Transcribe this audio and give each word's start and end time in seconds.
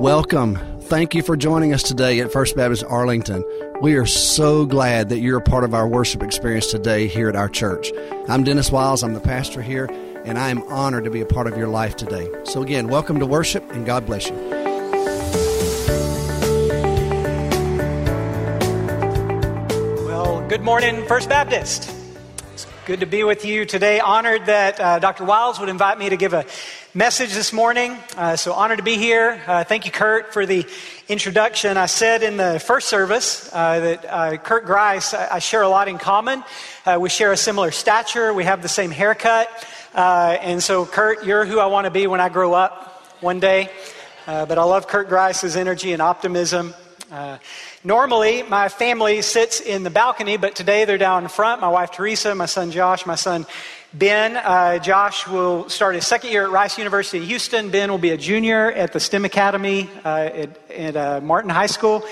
Welcome. 0.00 0.58
Thank 0.84 1.14
you 1.14 1.22
for 1.22 1.36
joining 1.36 1.74
us 1.74 1.82
today 1.82 2.20
at 2.20 2.32
First 2.32 2.56
Baptist 2.56 2.82
Arlington. 2.84 3.44
We 3.82 3.96
are 3.96 4.06
so 4.06 4.64
glad 4.64 5.10
that 5.10 5.18
you're 5.18 5.36
a 5.36 5.42
part 5.42 5.62
of 5.62 5.74
our 5.74 5.86
worship 5.86 6.22
experience 6.22 6.68
today 6.70 7.06
here 7.06 7.28
at 7.28 7.36
our 7.36 7.50
church. 7.50 7.92
I'm 8.26 8.42
Dennis 8.42 8.72
Wiles, 8.72 9.02
I'm 9.02 9.12
the 9.12 9.20
pastor 9.20 9.60
here, 9.60 9.90
and 10.24 10.38
I 10.38 10.48
am 10.48 10.62
honored 10.62 11.04
to 11.04 11.10
be 11.10 11.20
a 11.20 11.26
part 11.26 11.46
of 11.48 11.58
your 11.58 11.68
life 11.68 11.96
today. 11.96 12.30
So, 12.44 12.62
again, 12.62 12.88
welcome 12.88 13.18
to 13.18 13.26
worship, 13.26 13.70
and 13.72 13.84
God 13.84 14.06
bless 14.06 14.30
you. 14.30 14.36
Well, 20.06 20.48
good 20.48 20.62
morning, 20.62 21.04
First 21.04 21.28
Baptist. 21.28 21.94
It's 22.54 22.66
good 22.86 23.00
to 23.00 23.06
be 23.06 23.22
with 23.22 23.44
you 23.44 23.66
today. 23.66 24.00
Honored 24.00 24.46
that 24.46 24.80
uh, 24.80 24.98
Dr. 24.98 25.24
Wiles 25.24 25.60
would 25.60 25.68
invite 25.68 25.98
me 25.98 26.08
to 26.08 26.16
give 26.16 26.32
a 26.32 26.46
message 26.92 27.32
this 27.34 27.52
morning. 27.52 27.96
Uh, 28.16 28.34
so 28.34 28.52
honored 28.52 28.78
to 28.78 28.82
be 28.82 28.96
here. 28.96 29.40
Uh, 29.46 29.62
thank 29.62 29.86
you, 29.86 29.92
Kurt, 29.92 30.32
for 30.32 30.44
the 30.44 30.66
introduction. 31.08 31.76
I 31.76 31.86
said 31.86 32.24
in 32.24 32.36
the 32.36 32.58
first 32.58 32.88
service 32.88 33.48
uh, 33.52 33.78
that 33.78 34.04
uh, 34.04 34.36
Kurt 34.38 34.66
Grice, 34.66 35.14
I, 35.14 35.36
I, 35.36 35.38
share 35.38 35.62
a 35.62 35.68
lot 35.68 35.86
in 35.86 35.98
common. 35.98 36.42
Uh, 36.84 36.98
we 37.00 37.08
share 37.08 37.30
a 37.30 37.36
similar 37.36 37.70
stature. 37.70 38.34
We 38.34 38.42
have 38.42 38.60
the 38.60 38.68
same 38.68 38.90
haircut. 38.90 39.48
Uh, 39.94 40.36
and 40.40 40.60
so, 40.60 40.84
Kurt, 40.84 41.24
you're 41.24 41.44
who 41.44 41.60
I 41.60 41.66
want 41.66 41.84
to 41.84 41.92
be 41.92 42.08
when 42.08 42.20
I 42.20 42.28
grow 42.28 42.54
up 42.54 43.04
one 43.20 43.38
day. 43.38 43.70
but 44.26 44.58
I 44.58 44.64
love 44.64 44.88
Kurt 44.88 45.08
Grice's 45.08 45.54
energy 45.54 45.92
and 45.92 46.02
optimism. 46.02 46.74
Normally, 47.82 48.42
my 48.42 48.68
family 48.68 49.22
sits 49.22 49.60
in 49.60 49.84
the 49.84 49.90
balcony, 49.90 50.36
but 50.36 50.54
today 50.54 50.84
they're 50.84 50.98
down 50.98 51.22
in 51.22 51.28
front. 51.28 51.60
My 51.60 51.68
wife 51.68 51.92
Teresa, 51.92 52.34
my 52.34 52.46
son 52.46 52.72
Josh, 52.72 53.06
my 53.06 53.14
son 53.14 53.46
Ben, 53.92 54.36
uh, 54.36 54.78
Josh 54.78 55.26
will 55.26 55.68
start 55.68 55.96
his 55.96 56.06
second 56.06 56.30
year 56.30 56.44
at 56.44 56.52
Rice 56.52 56.78
University 56.78 57.24
Houston. 57.26 57.70
Ben 57.70 57.90
will 57.90 57.98
be 57.98 58.10
a 58.10 58.16
junior 58.16 58.70
at 58.70 58.92
the 58.92 59.00
STEM 59.00 59.24
Academy 59.24 59.90
uh, 60.04 60.30
at, 60.32 60.70
at 60.70 60.96
uh, 60.96 61.20
Martin 61.20 61.50
High 61.50 61.66
School 61.66 62.04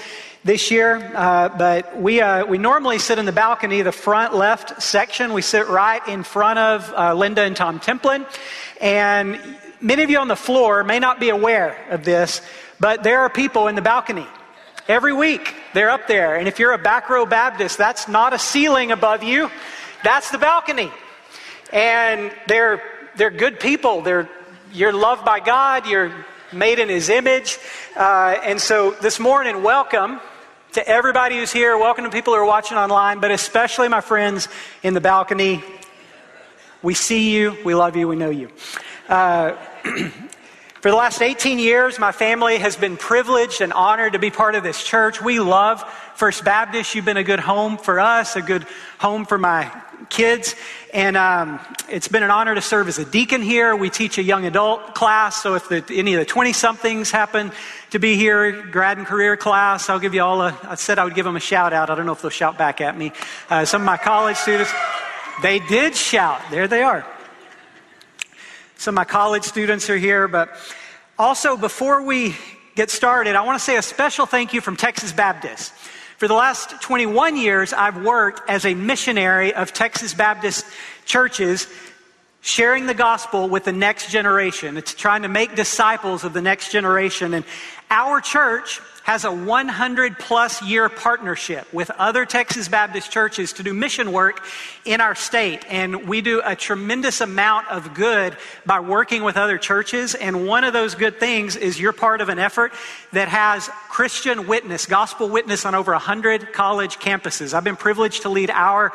this 0.43 0.73
year. 0.73 0.97
Uh, 1.15 1.49
but 1.51 1.97
we, 1.97 2.21
uh, 2.21 2.45
we 2.47 2.59
normally 2.59 2.99
sit 2.99 3.21
in 3.21 3.27
the 3.27 3.33
balcony, 3.33 3.83
the 3.83 3.93
front 3.93 4.35
left 4.35 4.83
section. 4.83 5.33
We 5.33 5.41
sit 5.41 5.69
right 5.69 6.05
in 6.09 6.25
front 6.25 6.59
of 6.59 6.93
uh, 6.95 7.15
Linda 7.15 7.43
and 7.43 7.55
Tom 7.55 7.79
Templin. 7.79 8.27
And 8.81 9.41
many 9.81 10.03
of 10.03 10.11
you 10.11 10.19
on 10.19 10.27
the 10.27 10.35
floor 10.35 10.83
may 10.83 10.99
not 10.99 11.21
be 11.21 11.29
aware 11.29 11.77
of 11.91 12.03
this, 12.03 12.43
but 12.81 13.05
there 13.05 13.21
are 13.21 13.31
people 13.31 13.69
in 13.69 13.77
the 13.77 13.83
balcony. 13.83 14.27
Every 14.89 15.13
week, 15.13 15.55
they're 15.75 15.91
up 15.91 16.09
there. 16.09 16.35
And 16.35 16.49
if 16.49 16.59
you're 16.59 16.73
a 16.73 16.79
back 16.79 17.09
row 17.09 17.25
Baptist, 17.25 17.79
that's 17.79 18.09
not 18.09 18.33
a 18.33 18.39
ceiling 18.39 18.91
above 18.91 19.23
you, 19.23 19.49
that's 20.03 20.33
the 20.33 20.39
balcony. 20.39 20.91
And 21.73 22.33
they're, 22.47 22.83
they're 23.17 23.31
good 23.31 23.61
people. 23.61 24.01
They're, 24.01 24.29
you're 24.73 24.93
loved 24.93 25.25
by 25.25 25.41
God. 25.41 25.87
You're 25.87 26.13
made 26.53 26.79
in 26.79 26.89
His 26.89 27.09
image. 27.11 27.59
Uh, 27.95 28.39
and 28.43 28.61
so 28.61 28.93
this 29.03 29.21
morning, 29.21 29.63
welcome 29.63 30.21
to 30.73 30.87
everybody 30.89 31.37
who's 31.37 31.53
here. 31.53 31.77
Welcome 31.77 32.05
to 32.05 32.11
people 32.11 32.33
who 32.33 32.41
are 32.41 32.47
watching 32.47 32.79
online, 32.79 33.21
but 33.21 33.31
especially 33.31 33.89
my 33.89 34.01
friends 34.01 34.49
in 34.83 34.95
the 34.95 35.01
balcony. 35.01 35.63
We 36.83 36.95
see 36.95 37.35
you. 37.35 37.57
We 37.65 37.75
love 37.75 37.97
you. 37.97 38.09
We 38.09 38.17
know 38.17 38.31
you. 38.31 38.51
Uh, 39.09 39.57
For 40.81 40.91
the 40.91 40.97
last 40.97 41.21
18 41.21 41.59
years, 41.59 41.99
my 41.99 42.13
family 42.13 42.57
has 42.59 42.77
been 42.77 42.97
privileged 42.97 43.63
and 43.63 43.73
honored 43.73 44.13
to 44.13 44.21
be 44.21 44.31
part 44.31 44.55
of 44.55 44.63
this 44.63 44.81
church. 44.85 45.21
We 45.21 45.41
love 45.41 45.83
First 46.15 46.45
Baptist. 46.45 46.95
You've 46.95 47.05
been 47.05 47.17
a 47.17 47.25
good 47.25 47.41
home 47.41 47.79
for 47.79 47.99
us, 47.99 48.37
a 48.37 48.43
good 48.43 48.65
home 48.99 49.25
for 49.25 49.39
my 49.39 49.73
kids. 50.11 50.55
And 50.93 51.17
um, 51.17 51.61
it's 51.89 52.09
been 52.09 52.23
an 52.23 52.31
honor 52.31 52.55
to 52.55 52.61
serve 52.61 52.89
as 52.89 52.99
a 52.99 53.05
deacon 53.05 53.43
here. 53.43 53.77
We 53.77 53.91
teach 53.91 54.19
a 54.19 54.23
young 54.23 54.47
adult 54.47 54.95
class, 54.95 55.43
so 55.43 55.55
if 55.55 55.69
the, 55.69 55.85
any 55.91 56.15
of 56.15 56.21
the 56.21 56.25
20 56.25 56.53
somethings 56.53 57.11
happen 57.11 57.53
to 57.91 57.99
be 57.99 58.17
here, 58.17 58.63
grad 58.67 58.99
and 58.99 59.07
career 59.07 59.37
class, 59.37 59.89
I'll 59.89 59.99
give 59.99 60.15
you 60.15 60.23
all 60.23 60.43
a, 60.43 60.59
I 60.63 60.75
said 60.77 60.99
I 60.99 61.05
would 61.05 61.15
give 61.15 61.25
them 61.25 61.37
a 61.37 61.41
shout 61.41 61.73
out. 61.73 61.91
I 61.91 61.95
don't 61.95 62.07
know 62.07 62.13
if 62.13 62.23
they'll 62.23 62.31
shout 62.31 62.57
back 62.59 62.81
at 62.81 62.97
me. 62.97 63.13
Uh, 63.51 63.65
some 63.65 63.83
of 63.83 63.87
my 63.87 63.97
college 63.97 64.37
students, 64.37 64.73
they 65.43 65.59
did 65.59 65.95
shout. 65.95 66.41
There 66.51 66.69
they 66.69 66.83
are. 66.83 67.07
Some 68.77 68.95
of 68.95 68.97
my 68.97 69.05
college 69.05 69.45
students 69.45 69.91
are 69.91 69.97
here, 69.97 70.29
but 70.29 70.51
also 71.19 71.57
before 71.57 72.03
we 72.03 72.37
get 72.77 72.91
started, 72.91 73.35
I 73.35 73.43
want 73.43 73.59
to 73.59 73.65
say 73.65 73.77
a 73.77 73.83
special 73.83 74.25
thank 74.25 74.55
you 74.55 74.61
from 74.61 74.77
Texas 74.77 75.13
Baptist. 75.13 75.73
For 76.19 76.27
the 76.27 76.35
last 76.35 76.83
21 76.83 77.37
years, 77.37 77.73
I've 77.73 78.03
worked 78.03 78.51
as 78.51 78.67
a 78.67 78.75
missionary 78.75 79.55
of 79.55 79.73
Texas 79.73 80.15
Baptist 80.15 80.67
churches, 81.05 81.69
sharing 82.41 82.87
the 82.87 82.95
gospel 82.95 83.49
with 83.49 83.65
the 83.65 83.73
next 83.73 84.11
generation. 84.11 84.77
It's 84.77 84.95
trying 84.95 85.23
to 85.23 85.29
make 85.29 85.55
disciples 85.55 86.25
of 86.25 86.33
the 86.33 86.43
next 86.43 86.71
generation. 86.71 87.35
And 87.35 87.45
our 87.91 88.21
church 88.21 88.81
has 89.09 89.25
a 89.25 89.33
100 89.33 90.19
plus 90.19 90.61
year 90.61 90.87
partnership 90.91 91.73
with 91.73 91.91
other 91.93 92.27
Texas 92.27 92.69
Baptist 92.69 93.11
churches 93.11 93.55
to 93.55 93.63
do 93.63 93.73
mission 93.73 94.13
work 94.13 94.45
in 94.85 95.01
our 95.01 95.15
state. 95.15 95.65
And 95.71 96.07
we 96.07 96.21
do 96.21 96.43
a 96.45 96.55
tremendous 96.55 97.23
amount 97.23 97.69
of 97.69 97.95
good 97.95 98.37
by 98.67 98.81
working 98.81 99.23
with 99.23 99.39
other 99.39 99.57
churches. 99.57 100.15
And 100.15 100.47
one 100.47 100.63
of 100.63 100.75
those 100.75 100.95
good 100.95 101.19
things 101.19 101.57
is 101.57 101.81
you're 101.81 101.95
part 101.95 102.21
of 102.21 102.29
an 102.29 102.39
effort 102.39 102.75
that 103.13 103.29
has 103.29 103.71
Christian 103.89 104.47
witness, 104.47 104.85
gospel 104.85 105.31
witness 105.31 105.65
on 105.65 105.75
over 105.75 105.93
100 105.93 106.53
college 106.53 106.99
campuses. 106.99 107.55
I've 107.55 107.65
been 107.65 107.77
privileged 107.77 108.23
to 108.23 108.29
lead 108.29 108.51
our 108.51 108.93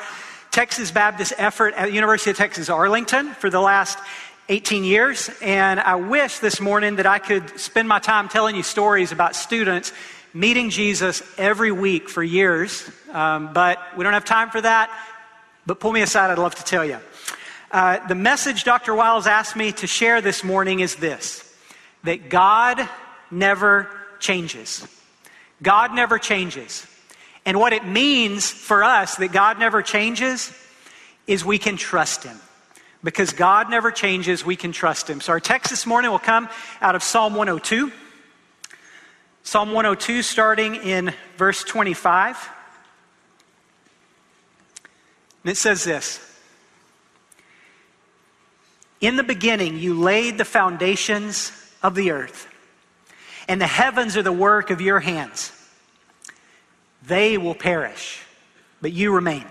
Texas 0.54 0.92
Baptist 0.92 1.34
effort 1.38 1.74
at 1.74 1.88
the 1.88 1.96
University 1.96 2.30
of 2.30 2.38
Texas 2.38 2.70
Arlington 2.70 3.34
for 3.34 3.50
the 3.50 3.60
last 3.60 3.98
18 4.50 4.84
years, 4.84 5.32
and 5.42 5.80
I 5.80 5.96
wish 5.96 6.38
this 6.38 6.62
morning 6.62 6.98
that 6.98 7.08
I 7.08 7.18
could 7.18 7.60
spend 7.60 7.88
my 7.88 7.98
time 7.98 8.30
telling 8.30 8.56
you 8.56 8.62
stories 8.62 9.12
about 9.12 9.36
students 9.36 9.92
meeting 10.32 10.70
Jesus 10.70 11.24
every 11.40 11.72
week 11.72 12.08
for 12.08 12.22
years, 12.22 12.88
um, 13.12 13.52
but 13.52 13.80
we 13.98 14.04
don't 14.04 14.14
have 14.14 14.26
time 14.26 14.52
for 14.52 14.62
that. 14.62 14.92
But 15.66 15.80
pull 15.80 15.92
me 15.92 16.04
aside, 16.04 16.30
I'd 16.30 16.38
love 16.38 16.54
to 16.54 16.64
tell 16.64 16.86
you. 16.86 17.00
Uh, 17.72 18.06
the 18.08 18.14
message 18.14 18.64
Dr. 18.64 18.94
Wiles 18.94 19.26
asked 19.26 19.56
me 19.56 19.72
to 19.72 19.88
share 19.88 20.22
this 20.22 20.44
morning 20.44 20.82
is 20.82 20.98
this 20.98 21.52
that 22.04 22.30
God 22.30 22.88
never 23.32 23.90
changes. 24.20 24.88
God 25.64 25.96
never 25.96 26.20
changes. 26.20 26.86
And 27.46 27.60
what 27.60 27.74
it 27.74 27.86
means 27.86 28.50
for 28.50 28.84
us 28.84 29.16
that 29.18 29.32
God 29.32 29.60
never 29.60 29.82
changes 29.82 30.52
is 31.28 31.44
we 31.44 31.58
can 31.58 31.78
trust 31.78 32.24
Him 32.24 32.40
because 33.04 33.34
God 33.34 33.70
never 33.70 33.92
changes, 33.92 34.46
we 34.46 34.56
can 34.56 34.72
trust 34.72 35.10
Him. 35.10 35.20
So 35.20 35.34
our 35.34 35.40
text 35.40 35.70
this 35.70 35.86
morning 35.86 36.12
will 36.12 36.20
come 36.20 36.50
out 36.82 36.96
of 36.96 37.04
Psalm 37.04 37.36
102. 37.36 37.92
Psalm 39.44 39.74
102, 39.74 40.22
starting 40.22 40.76
in 40.76 41.14
verse 41.38 41.64
25. 41.66 42.50
And 45.44 45.52
it 45.52 45.58
says 45.58 45.84
this 45.84 46.20
In 49.02 49.18
the 49.18 49.24
beginning, 49.24 49.78
you 49.78 50.00
laid 50.00 50.38
the 50.38 50.46
foundations 50.46 51.52
of 51.82 51.96
the 51.96 52.12
earth, 52.12 52.48
and 53.50 53.60
the 53.60 53.68
heavens 53.68 54.16
are 54.16 54.24
the 54.24 54.32
work 54.32 54.70
of 54.70 54.80
your 54.80 55.02
hands. 55.02 55.52
They 57.08 57.38
will 57.38 57.56
perish, 57.56 58.22
but 58.82 58.94
you 58.94 59.14
remain. 59.14 59.46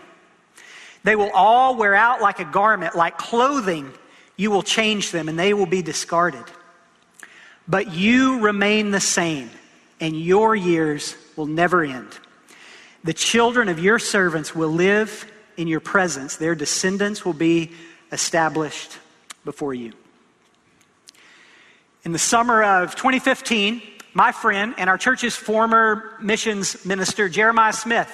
They 1.04 1.16
will 1.16 1.30
all 1.32 1.76
wear 1.76 1.94
out 1.94 2.20
like 2.20 2.38
a 2.38 2.44
garment, 2.44 2.94
like 2.94 3.18
clothing. 3.18 3.92
You 4.36 4.50
will 4.50 4.62
change 4.62 5.10
them 5.10 5.28
and 5.28 5.38
they 5.38 5.52
will 5.52 5.66
be 5.66 5.82
discarded. 5.82 6.44
But 7.68 7.92
you 7.92 8.40
remain 8.40 8.90
the 8.90 9.00
same, 9.00 9.50
and 10.00 10.20
your 10.20 10.56
years 10.56 11.16
will 11.36 11.46
never 11.46 11.84
end. 11.84 12.08
The 13.04 13.12
children 13.12 13.68
of 13.68 13.78
your 13.78 13.98
servants 13.98 14.54
will 14.54 14.70
live 14.70 15.30
in 15.56 15.68
your 15.68 15.80
presence, 15.80 16.36
their 16.36 16.54
descendants 16.54 17.24
will 17.24 17.34
be 17.34 17.72
established 18.10 18.98
before 19.44 19.74
you. 19.74 19.92
In 22.04 22.12
the 22.12 22.18
summer 22.18 22.62
of 22.62 22.94
2015, 22.96 23.82
my 24.14 24.32
friend 24.32 24.74
and 24.78 24.90
our 24.90 24.98
church's 24.98 25.36
former 25.36 26.16
missions 26.20 26.84
minister, 26.84 27.28
Jeremiah 27.28 27.72
Smith, 27.72 28.10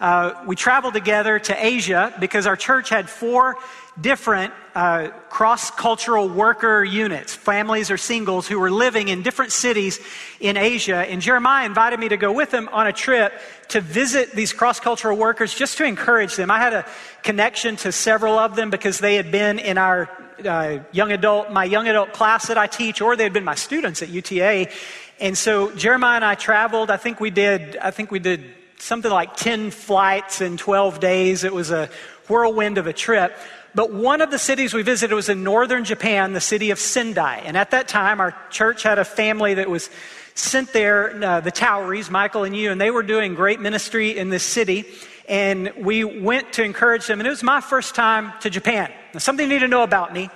uh, 0.00 0.44
we 0.46 0.56
traveled 0.56 0.94
together 0.94 1.38
to 1.38 1.64
Asia 1.64 2.12
because 2.20 2.46
our 2.46 2.56
church 2.56 2.88
had 2.88 3.08
four 3.08 3.56
different 4.00 4.52
uh, 4.74 5.08
cross 5.30 5.70
cultural 5.70 6.28
worker 6.28 6.82
units, 6.82 7.32
families 7.32 7.92
or 7.92 7.96
singles 7.96 8.48
who 8.48 8.58
were 8.58 8.70
living 8.70 9.06
in 9.06 9.22
different 9.22 9.52
cities 9.52 10.00
in 10.40 10.56
Asia. 10.56 10.96
And 10.96 11.22
Jeremiah 11.22 11.64
invited 11.64 12.00
me 12.00 12.08
to 12.08 12.16
go 12.16 12.32
with 12.32 12.52
him 12.52 12.68
on 12.72 12.88
a 12.88 12.92
trip 12.92 13.32
to 13.68 13.80
visit 13.80 14.32
these 14.32 14.52
cross 14.52 14.80
cultural 14.80 15.16
workers 15.16 15.54
just 15.54 15.78
to 15.78 15.84
encourage 15.84 16.34
them. 16.34 16.50
I 16.50 16.58
had 16.58 16.72
a 16.72 16.86
connection 17.22 17.76
to 17.76 17.92
several 17.92 18.36
of 18.36 18.56
them 18.56 18.70
because 18.70 18.98
they 18.98 19.14
had 19.14 19.30
been 19.30 19.60
in 19.60 19.78
our 19.78 20.10
uh, 20.44 20.80
young 20.90 21.12
adult, 21.12 21.52
my 21.52 21.64
young 21.64 21.86
adult 21.86 22.12
class 22.12 22.48
that 22.48 22.58
I 22.58 22.66
teach, 22.66 23.00
or 23.00 23.14
they 23.14 23.22
had 23.22 23.32
been 23.32 23.44
my 23.44 23.54
students 23.54 24.02
at 24.02 24.08
UTA. 24.08 24.68
And 25.20 25.38
so 25.38 25.74
Jeremiah 25.74 26.16
and 26.16 26.24
I 26.24 26.34
traveled. 26.34 26.90
I 26.90 26.96
think 26.96 27.20
we 27.20 27.30
did, 27.30 27.76
I 27.76 27.90
think 27.90 28.10
we 28.10 28.18
did 28.18 28.54
something 28.78 29.10
like 29.10 29.36
10 29.36 29.70
flights 29.70 30.40
in 30.40 30.56
12 30.56 31.00
days. 31.00 31.44
It 31.44 31.52
was 31.52 31.70
a 31.70 31.88
whirlwind 32.28 32.78
of 32.78 32.86
a 32.86 32.92
trip. 32.92 33.36
But 33.74 33.92
one 33.92 34.20
of 34.20 34.30
the 34.30 34.38
cities 34.38 34.72
we 34.72 34.82
visited 34.82 35.14
was 35.14 35.28
in 35.28 35.42
northern 35.42 35.84
Japan, 35.84 36.32
the 36.32 36.40
city 36.40 36.70
of 36.70 36.78
Sendai. 36.78 37.42
And 37.44 37.56
at 37.56 37.72
that 37.72 37.88
time, 37.88 38.20
our 38.20 38.36
church 38.50 38.82
had 38.82 38.98
a 38.98 39.04
family 39.04 39.54
that 39.54 39.68
was 39.68 39.90
sent 40.34 40.72
there, 40.72 41.22
uh, 41.24 41.40
the 41.40 41.50
Toweries, 41.50 42.10
Michael 42.10 42.44
and 42.44 42.56
you, 42.56 42.70
and 42.70 42.80
they 42.80 42.90
were 42.90 43.02
doing 43.02 43.34
great 43.34 43.60
ministry 43.60 44.16
in 44.16 44.30
this 44.30 44.44
city. 44.44 44.84
And 45.28 45.72
we 45.76 46.04
went 46.04 46.52
to 46.54 46.62
encourage 46.62 47.06
them. 47.06 47.20
And 47.20 47.26
it 47.26 47.30
was 47.30 47.42
my 47.42 47.60
first 47.60 47.94
time 47.94 48.32
to 48.40 48.50
Japan. 48.50 48.92
Now, 49.12 49.18
something 49.18 49.48
you 49.48 49.54
need 49.54 49.60
to 49.60 49.68
know 49.68 49.82
about 49.82 50.12
me 50.12 50.30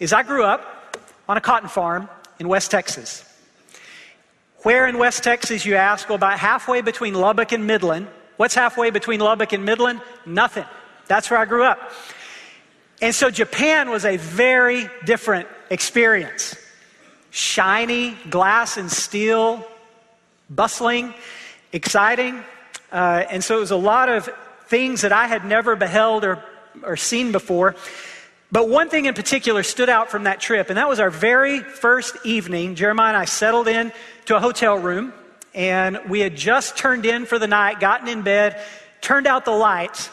is 0.00 0.12
I 0.12 0.22
grew 0.22 0.44
up 0.44 0.98
on 1.28 1.36
a 1.36 1.40
cotton 1.40 1.68
farm 1.68 2.08
in 2.38 2.48
West 2.48 2.70
Texas. 2.70 3.24
Where 4.62 4.86
in 4.86 4.98
West 4.98 5.24
Texas, 5.24 5.66
you 5.66 5.74
ask? 5.74 6.08
Well, 6.08 6.16
about 6.16 6.38
halfway 6.38 6.82
between 6.82 7.14
Lubbock 7.14 7.50
and 7.50 7.66
Midland. 7.66 8.06
What's 8.36 8.54
halfway 8.54 8.90
between 8.90 9.18
Lubbock 9.18 9.52
and 9.52 9.64
Midland? 9.64 10.00
Nothing. 10.24 10.64
That's 11.08 11.30
where 11.30 11.40
I 11.40 11.46
grew 11.46 11.64
up. 11.64 11.90
And 13.00 13.12
so 13.12 13.28
Japan 13.28 13.90
was 13.90 14.04
a 14.04 14.16
very 14.18 14.88
different 15.04 15.48
experience. 15.68 16.54
Shiny, 17.30 18.16
glass 18.30 18.76
and 18.76 18.90
steel, 18.90 19.66
bustling, 20.48 21.12
exciting. 21.72 22.44
Uh, 22.92 23.24
and 23.30 23.42
so 23.42 23.56
it 23.56 23.60
was 23.60 23.72
a 23.72 23.76
lot 23.76 24.08
of 24.08 24.30
things 24.66 25.00
that 25.00 25.12
I 25.12 25.26
had 25.26 25.44
never 25.44 25.74
beheld 25.74 26.24
or, 26.24 26.44
or 26.84 26.96
seen 26.96 27.32
before. 27.32 27.74
But 28.52 28.68
one 28.68 28.90
thing 28.90 29.06
in 29.06 29.14
particular 29.14 29.62
stood 29.62 29.88
out 29.88 30.10
from 30.10 30.24
that 30.24 30.38
trip, 30.38 30.68
and 30.68 30.76
that 30.76 30.88
was 30.88 31.00
our 31.00 31.08
very 31.10 31.60
first 31.60 32.16
evening. 32.22 32.74
Jeremiah 32.74 33.08
and 33.08 33.16
I 33.16 33.24
settled 33.24 33.66
in 33.66 33.92
to 34.26 34.36
a 34.36 34.40
hotel 34.40 34.76
room, 34.76 35.14
and 35.54 35.98
we 36.08 36.20
had 36.20 36.36
just 36.36 36.76
turned 36.76 37.06
in 37.06 37.24
for 37.24 37.38
the 37.38 37.46
night, 37.46 37.80
gotten 37.80 38.08
in 38.08 38.20
bed, 38.20 38.62
turned 39.00 39.26
out 39.26 39.46
the 39.46 39.52
lights, 39.52 40.10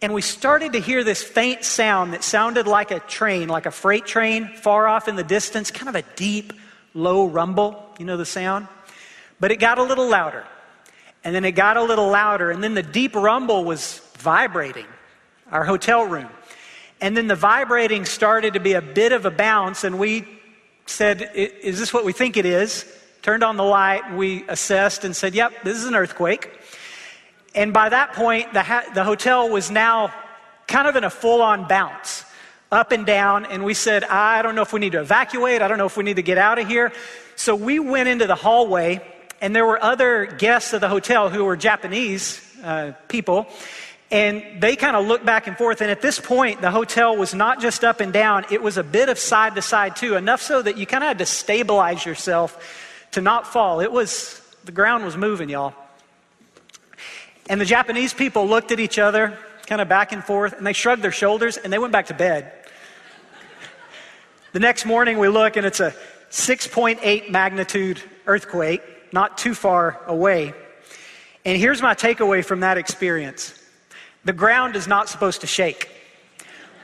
and 0.00 0.14
we 0.14 0.22
started 0.22 0.74
to 0.74 0.80
hear 0.80 1.02
this 1.02 1.24
faint 1.24 1.64
sound 1.64 2.12
that 2.12 2.22
sounded 2.22 2.68
like 2.68 2.92
a 2.92 3.00
train, 3.00 3.48
like 3.48 3.66
a 3.66 3.72
freight 3.72 4.06
train 4.06 4.54
far 4.54 4.86
off 4.86 5.08
in 5.08 5.16
the 5.16 5.24
distance, 5.24 5.72
kind 5.72 5.88
of 5.88 5.96
a 5.96 6.02
deep, 6.14 6.52
low 6.94 7.26
rumble. 7.26 7.84
You 7.98 8.04
know 8.04 8.16
the 8.16 8.24
sound? 8.24 8.68
But 9.40 9.50
it 9.50 9.56
got 9.56 9.78
a 9.78 9.82
little 9.82 10.08
louder. 10.08 10.46
And 11.24 11.34
then 11.34 11.44
it 11.44 11.52
got 11.52 11.76
a 11.76 11.82
little 11.82 12.08
louder. 12.08 12.52
And 12.52 12.62
then 12.62 12.74
the 12.74 12.82
deep 12.82 13.16
rumble 13.16 13.64
was 13.64 14.00
vibrating 14.18 14.86
our 15.50 15.64
hotel 15.64 16.04
room. 16.04 16.28
And 17.00 17.16
then 17.16 17.28
the 17.28 17.36
vibrating 17.36 18.04
started 18.04 18.54
to 18.54 18.60
be 18.60 18.72
a 18.72 18.82
bit 18.82 19.12
of 19.12 19.24
a 19.24 19.30
bounce. 19.30 19.84
And 19.84 19.98
we 19.98 20.26
said, 20.86 21.30
Is 21.34 21.78
this 21.78 21.92
what 21.92 22.04
we 22.04 22.12
think 22.12 22.36
it 22.36 22.46
is? 22.46 22.86
Turned 23.22 23.42
on 23.42 23.56
the 23.56 23.64
light. 23.64 24.14
We 24.14 24.44
assessed 24.48 25.04
and 25.04 25.14
said, 25.14 25.34
Yep, 25.34 25.64
this 25.64 25.78
is 25.78 25.84
an 25.84 25.94
earthquake. 25.94 26.50
And 27.54 27.72
by 27.72 27.88
that 27.88 28.12
point, 28.12 28.52
the, 28.52 28.62
ha- 28.62 28.90
the 28.94 29.04
hotel 29.04 29.48
was 29.48 29.70
now 29.70 30.12
kind 30.66 30.86
of 30.86 30.96
in 30.96 31.04
a 31.04 31.10
full 31.10 31.40
on 31.40 31.66
bounce, 31.66 32.24
up 32.70 32.92
and 32.92 33.06
down. 33.06 33.46
And 33.46 33.64
we 33.64 33.74
said, 33.74 34.04
I 34.04 34.42
don't 34.42 34.54
know 34.54 34.62
if 34.62 34.72
we 34.72 34.80
need 34.80 34.92
to 34.92 35.00
evacuate. 35.00 35.62
I 35.62 35.68
don't 35.68 35.78
know 35.78 35.86
if 35.86 35.96
we 35.96 36.04
need 36.04 36.16
to 36.16 36.22
get 36.22 36.38
out 36.38 36.58
of 36.58 36.68
here. 36.68 36.92
So 37.36 37.54
we 37.54 37.78
went 37.78 38.08
into 38.08 38.26
the 38.26 38.34
hallway, 38.34 39.00
and 39.40 39.54
there 39.54 39.64
were 39.64 39.82
other 39.82 40.26
guests 40.26 40.72
of 40.72 40.80
the 40.80 40.88
hotel 40.88 41.30
who 41.30 41.44
were 41.44 41.56
Japanese 41.56 42.40
uh, 42.62 42.92
people. 43.08 43.46
And 44.10 44.62
they 44.62 44.74
kind 44.74 44.96
of 44.96 45.06
looked 45.06 45.26
back 45.26 45.46
and 45.46 45.56
forth. 45.56 45.82
And 45.82 45.90
at 45.90 46.00
this 46.00 46.18
point, 46.18 46.62
the 46.62 46.70
hotel 46.70 47.16
was 47.16 47.34
not 47.34 47.60
just 47.60 47.84
up 47.84 48.00
and 48.00 48.12
down, 48.12 48.46
it 48.50 48.62
was 48.62 48.78
a 48.78 48.82
bit 48.82 49.08
of 49.08 49.18
side 49.18 49.54
to 49.56 49.62
side 49.62 49.96
too, 49.96 50.16
enough 50.16 50.40
so 50.40 50.62
that 50.62 50.78
you 50.78 50.86
kind 50.86 51.04
of 51.04 51.08
had 51.08 51.18
to 51.18 51.26
stabilize 51.26 52.06
yourself 52.06 52.56
to 53.12 53.20
not 53.20 53.46
fall. 53.46 53.80
It 53.80 53.92
was, 53.92 54.40
the 54.64 54.72
ground 54.72 55.04
was 55.04 55.16
moving, 55.16 55.50
y'all. 55.50 55.74
And 57.50 57.60
the 57.60 57.66
Japanese 57.66 58.14
people 58.14 58.46
looked 58.46 58.72
at 58.72 58.80
each 58.80 58.98
other, 58.98 59.38
kind 59.66 59.80
of 59.80 59.88
back 59.88 60.12
and 60.12 60.24
forth, 60.24 60.54
and 60.54 60.66
they 60.66 60.72
shrugged 60.72 61.02
their 61.02 61.12
shoulders 61.12 61.56
and 61.56 61.72
they 61.72 61.78
went 61.78 61.92
back 61.92 62.06
to 62.06 62.14
bed. 62.14 62.52
the 64.52 64.60
next 64.60 64.86
morning 64.86 65.18
we 65.18 65.28
look 65.28 65.56
and 65.56 65.66
it's 65.66 65.80
a 65.80 65.94
6.8 66.30 67.30
magnitude 67.30 68.02
earthquake, 68.26 68.82
not 69.12 69.38
too 69.38 69.54
far 69.54 70.00
away. 70.06 70.54
And 71.44 71.56
here's 71.56 71.80
my 71.80 71.94
takeaway 71.94 72.44
from 72.44 72.60
that 72.60 72.76
experience 72.76 73.57
the 74.24 74.32
ground 74.32 74.76
is 74.76 74.86
not 74.86 75.08
supposed 75.08 75.40
to 75.42 75.46
shake. 75.46 75.88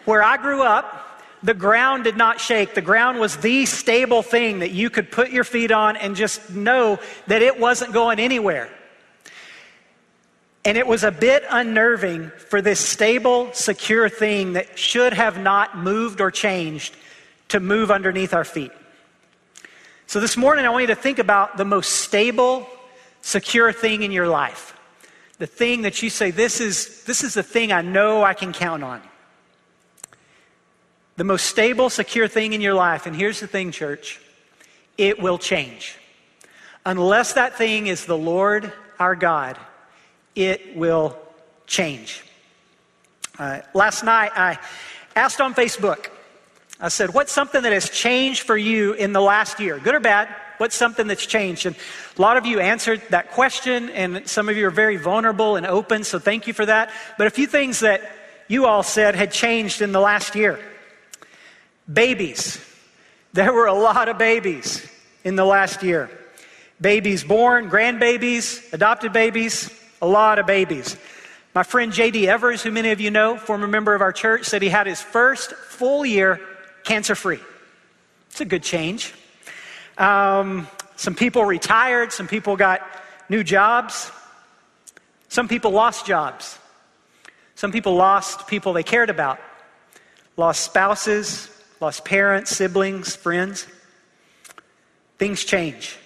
Where 0.05 0.23
I 0.23 0.37
grew 0.37 0.63
up, 0.63 1.05
the 1.43 1.55
ground 1.55 2.05
did 2.05 2.17
not 2.17 2.41
shake. 2.41 2.75
The 2.75 2.81
ground 2.81 3.21
was 3.21 3.37
the 3.37 3.67
stable 3.67 4.23
thing 4.23 4.61
that 4.61 4.71
you 4.71 4.89
could 4.89 5.11
put 5.13 5.31
your 5.31 5.45
feet 5.45 5.73
on 5.73 5.97
and 5.97 6.17
just 6.17 6.51
know 6.51 6.99
that 7.27 7.43
it 7.43 7.61
wasn't 7.61 7.93
going 7.93 8.19
anywhere. 8.19 8.71
And 10.65 10.79
it 10.79 10.87
was 10.87 11.05
a 11.05 11.11
bit 11.11 11.45
unnerving 11.51 12.31
for 12.31 12.63
this 12.63 12.81
stable, 12.81 13.53
secure 13.53 14.09
thing 14.09 14.55
that 14.55 14.79
should 14.79 15.13
have 15.13 15.39
not 15.39 15.77
moved 15.77 16.23
or 16.23 16.31
changed 16.31 16.97
to 17.49 17.61
move 17.61 17.91
underneath 17.91 18.33
our 18.33 18.45
feet. 18.45 18.73
So 20.07 20.21
this 20.21 20.37
morning, 20.37 20.65
I 20.65 20.71
want 20.71 20.83
you 20.83 20.89
to 20.89 20.95
think 20.95 21.19
about 21.19 21.59
the 21.59 21.65
most 21.67 21.93
stable, 21.93 22.67
secure 23.21 23.73
thing 23.73 24.03
in 24.03 24.13
your 24.13 24.29
life. 24.29 24.74
The 25.39 25.47
thing 25.47 25.83
that 25.83 26.03
you 26.03 26.11
say, 26.11 26.31
this 26.31 26.61
is, 26.61 27.05
this 27.05 27.25
is 27.25 27.35
the 27.35 27.43
thing 27.43 27.73
I 27.73 27.83
know 27.83 28.23
I 28.23 28.35
can 28.35 28.53
count 28.53 28.85
on. 28.85 29.03
The 31.17 31.25
most 31.25 31.47
stable, 31.47 31.91
secure 31.91 32.29
thing 32.29 32.53
in 32.53 32.61
your 32.61 32.75
life. 32.75 33.07
And 33.07 33.15
here's 33.15 33.41
the 33.41 33.47
thing, 33.47 33.71
church 33.71 34.21
it 34.97 35.21
will 35.21 35.39
change. 35.39 35.99
Unless 36.87 37.33
that 37.33 37.57
thing 37.57 37.89
is 37.89 38.07
the 38.07 38.17
Lord 38.17 38.73
our 38.99 39.17
God 39.17 39.59
it 40.35 40.77
will 40.77 41.17
change. 41.67 42.25
Uh, 43.39 43.61
last 43.73 44.05
night, 44.05 44.33
I 44.35 44.59
asked 45.17 45.41
on 45.41 45.55
Facebook, 45.55 46.09
I 46.81 46.89
said, 46.89 47.15
What's 47.15 47.33
something 47.33 47.63
that 47.63 47.73
has 47.73 47.89
changed 47.91 48.43
for 48.43 48.57
you 48.57 48.93
in 48.95 49.13
the 49.13 49.21
last 49.21 49.61
year, 49.61 49.79
good 49.79 49.95
or 49.95 50.01
bad? 50.01 50.29
What's 50.59 50.77
something 50.77 51.07
that's 51.07 51.27
changed? 51.27 51.67
And 51.67 51.77
a 52.17 52.23
lot 52.23 52.37
of 52.37 52.47
you 52.47 52.61
answered 52.61 53.03
that 53.11 53.33
question, 53.33 53.91
and 53.91 54.29
some 54.29 54.49
of 54.49 54.57
you 54.57 54.67
are 54.67 54.71
very 54.71 54.97
vulnerable 54.97 55.57
and 55.57 55.67
open, 55.67 56.05
so 56.05 56.19
thank 56.19 56.47
you 56.47 56.53
for 56.53 56.67
that. 56.67 56.91
But 57.19 57.27
a 57.27 57.31
few 57.31 57.47
things 57.47 57.81
that 57.81 58.03
you 58.49 58.67
all 58.67 58.83
said 58.83 59.15
had 59.15 59.33
changed 59.33 59.83
in 59.83 59.93
the 59.93 60.01
last 60.01 60.35
year. 60.35 60.59
Babies. 61.93 62.65
There 63.33 63.53
were 63.53 63.67
a 63.67 63.75
lot 63.75 64.09
of 64.09 64.17
babies 64.17 64.89
in 65.25 65.37
the 65.37 65.45
last 65.45 65.83
year. 65.83 66.09
Babies 66.81 67.25
born, 67.25 67.71
grandbabies, 67.71 68.73
adopted 68.73 69.13
babies, 69.13 69.71
a 70.01 70.07
lot 70.07 70.39
of 70.39 70.47
babies. 70.47 70.97
My 71.55 71.63
friend 71.63 71.93
J.D. 71.93 72.29
Evers, 72.29 72.63
who 72.63 72.71
many 72.71 72.91
of 72.91 73.01
you 73.01 73.11
know, 73.11 73.37
former 73.37 73.67
member 73.67 73.95
of 73.95 74.03
our 74.03 74.13
church, 74.13 74.45
said 74.45 74.61
he 74.61 74.69
had 74.69 74.87
his 74.87 75.01
first 75.01 75.53
full 75.53 76.05
year 76.05 76.41
cancer 76.85 77.15
free. 77.15 77.41
It's 78.29 78.41
a 78.41 78.45
good 78.45 78.63
change. 78.63 79.15
Um, 79.99 80.67
some 80.97 81.15
people 81.15 81.45
retired, 81.45 82.13
some 82.13 82.29
people 82.29 82.57
got 82.57 82.81
new 83.29 83.45
jobs, 83.45 84.11
some 85.29 85.49
people 85.49 85.71
lost 85.71 86.07
jobs, 86.07 86.59
some 87.55 87.73
people 87.73 87.95
lost 87.95 88.47
people 88.47 88.73
they 88.73 88.83
cared 88.83 89.11
about, 89.11 89.39
lost 90.37 90.65
spouses, 90.65 91.49
lost 91.81 92.05
parents, 92.05 92.51
siblings, 92.55 93.17
friends. 93.17 93.67
Things 95.17 95.45
change. 95.45 95.97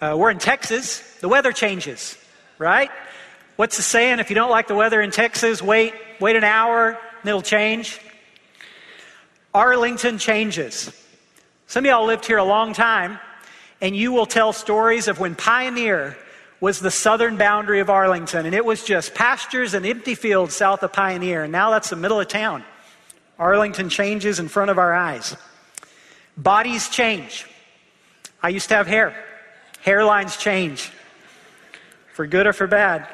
Uh, 0.00 0.16
we're 0.18 0.30
in 0.30 0.38
Texas, 0.38 1.18
the 1.20 1.28
weather 1.28 1.52
changes 1.52 2.16
right? 2.60 2.90
What's 3.56 3.78
the 3.78 3.82
saying? 3.82 4.20
If 4.20 4.28
you 4.28 4.36
don't 4.36 4.50
like 4.50 4.68
the 4.68 4.74
weather 4.74 5.00
in 5.00 5.10
Texas, 5.10 5.60
wait, 5.62 5.94
wait 6.20 6.36
an 6.36 6.44
hour, 6.44 6.90
and 6.90 7.28
it'll 7.28 7.42
change. 7.42 7.98
Arlington 9.52 10.18
changes. 10.18 10.92
Some 11.70 11.84
of 11.84 11.88
y'all 11.88 12.04
lived 12.04 12.26
here 12.26 12.38
a 12.38 12.42
long 12.42 12.72
time, 12.72 13.20
and 13.80 13.94
you 13.94 14.10
will 14.10 14.26
tell 14.26 14.52
stories 14.52 15.06
of 15.06 15.20
when 15.20 15.36
Pioneer 15.36 16.16
was 16.58 16.80
the 16.80 16.90
southern 16.90 17.36
boundary 17.36 17.78
of 17.78 17.88
Arlington, 17.88 18.44
and 18.44 18.56
it 18.56 18.64
was 18.64 18.82
just 18.82 19.14
pastures 19.14 19.72
and 19.72 19.86
empty 19.86 20.16
fields 20.16 20.52
south 20.52 20.82
of 20.82 20.92
Pioneer, 20.92 21.44
and 21.44 21.52
now 21.52 21.70
that's 21.70 21.88
the 21.88 21.94
middle 21.94 22.18
of 22.18 22.26
town. 22.26 22.64
Arlington 23.38 23.88
changes 23.88 24.40
in 24.40 24.48
front 24.48 24.72
of 24.72 24.78
our 24.78 24.92
eyes. 24.92 25.36
Bodies 26.36 26.88
change. 26.88 27.46
I 28.42 28.48
used 28.48 28.68
to 28.70 28.74
have 28.74 28.88
hair. 28.88 29.14
Hairlines 29.86 30.40
change 30.40 30.90
for 32.14 32.26
good 32.26 32.48
or 32.48 32.52
for 32.52 32.66
bad. 32.66 33.06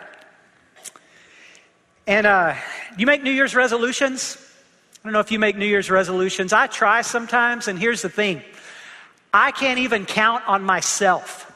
And 2.07 2.27
uh, 2.27 2.55
you 2.97 3.05
make 3.05 3.23
New 3.23 3.33
Year's 3.33 3.55
resolutions? 3.55 4.39
I 5.07 5.09
don't 5.09 5.13
know 5.13 5.21
if 5.21 5.31
you 5.31 5.39
make 5.39 5.57
New 5.57 5.67
Year's 5.67 5.89
resolutions. 5.89 6.53
I 6.53 6.67
try 6.67 7.03
sometimes, 7.03 7.69
and 7.69 7.79
here's 7.79 8.03
the 8.03 8.09
thing 8.09 8.43
I 9.33 9.53
can't 9.53 9.79
even 9.79 10.05
count 10.05 10.43
on 10.49 10.65
myself 10.65 11.53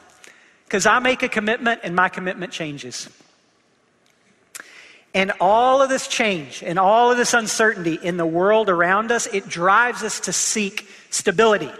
because 0.63 0.85
I 0.85 0.99
make 0.99 1.21
a 1.21 1.27
commitment 1.27 1.81
and 1.83 1.93
my 1.93 2.07
commitment 2.07 2.53
changes. 2.53 3.09
And 5.13 5.33
all 5.41 5.81
of 5.81 5.89
this 5.89 6.07
change 6.07 6.63
and 6.63 6.79
all 6.79 7.11
of 7.11 7.17
this 7.17 7.33
uncertainty 7.33 7.99
in 8.01 8.15
the 8.15 8.25
world 8.25 8.69
around 8.69 9.11
us, 9.11 9.27
it 9.27 9.49
drives 9.49 10.01
us 10.01 10.21
to 10.21 10.31
seek 10.31 10.87
stability. 11.09 11.73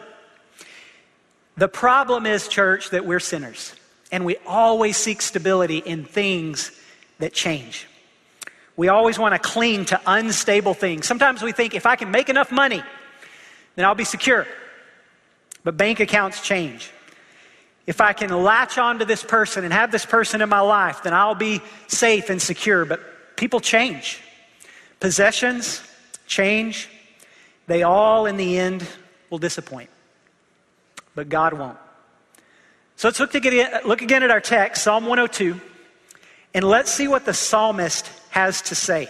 The 1.55 1.69
problem 1.69 2.25
is, 2.25 2.49
church, 2.49 2.89
that 2.89 3.05
we're 3.05 3.21
sinners 3.21 3.73
and 4.11 4.25
we 4.25 4.35
always 4.45 4.97
seek 4.97 5.21
stability 5.21 5.77
in 5.77 6.03
things 6.03 6.77
that 7.19 7.31
change. 7.31 7.87
We 8.81 8.87
always 8.87 9.19
want 9.19 9.35
to 9.35 9.39
cling 9.39 9.85
to 9.85 10.01
unstable 10.07 10.73
things. 10.73 11.05
Sometimes 11.05 11.43
we 11.43 11.51
think 11.51 11.75
if 11.75 11.85
I 11.85 11.95
can 11.95 12.09
make 12.09 12.29
enough 12.29 12.51
money, 12.51 12.81
then 13.75 13.85
I'll 13.85 13.93
be 13.93 14.05
secure. 14.05 14.47
But 15.63 15.77
bank 15.77 15.99
accounts 15.99 16.41
change. 16.41 16.89
If 17.85 18.01
I 18.01 18.13
can 18.13 18.31
latch 18.31 18.79
onto 18.79 19.05
this 19.05 19.23
person 19.23 19.65
and 19.65 19.71
have 19.71 19.91
this 19.91 20.03
person 20.03 20.41
in 20.41 20.49
my 20.49 20.61
life, 20.61 21.03
then 21.03 21.13
I'll 21.13 21.35
be 21.35 21.61
safe 21.89 22.31
and 22.31 22.41
secure. 22.41 22.83
But 22.83 23.35
people 23.35 23.59
change. 23.59 24.19
Possessions 24.99 25.83
change. 26.25 26.89
They 27.67 27.83
all, 27.83 28.25
in 28.25 28.35
the 28.35 28.57
end, 28.57 28.83
will 29.29 29.37
disappoint. 29.37 29.91
But 31.13 31.29
God 31.29 31.53
won't. 31.53 31.77
So 32.95 33.09
let's 33.09 33.19
look, 33.19 33.35
again, 33.35 33.81
look 33.85 34.01
again 34.01 34.23
at 34.23 34.31
our 34.31 34.41
text, 34.41 34.81
Psalm 34.81 35.05
102, 35.05 35.61
and 36.55 36.65
let's 36.65 36.89
see 36.89 37.07
what 37.07 37.25
the 37.25 37.33
psalmist 37.35 38.09
has 38.31 38.61
to 38.63 38.75
say. 38.75 39.07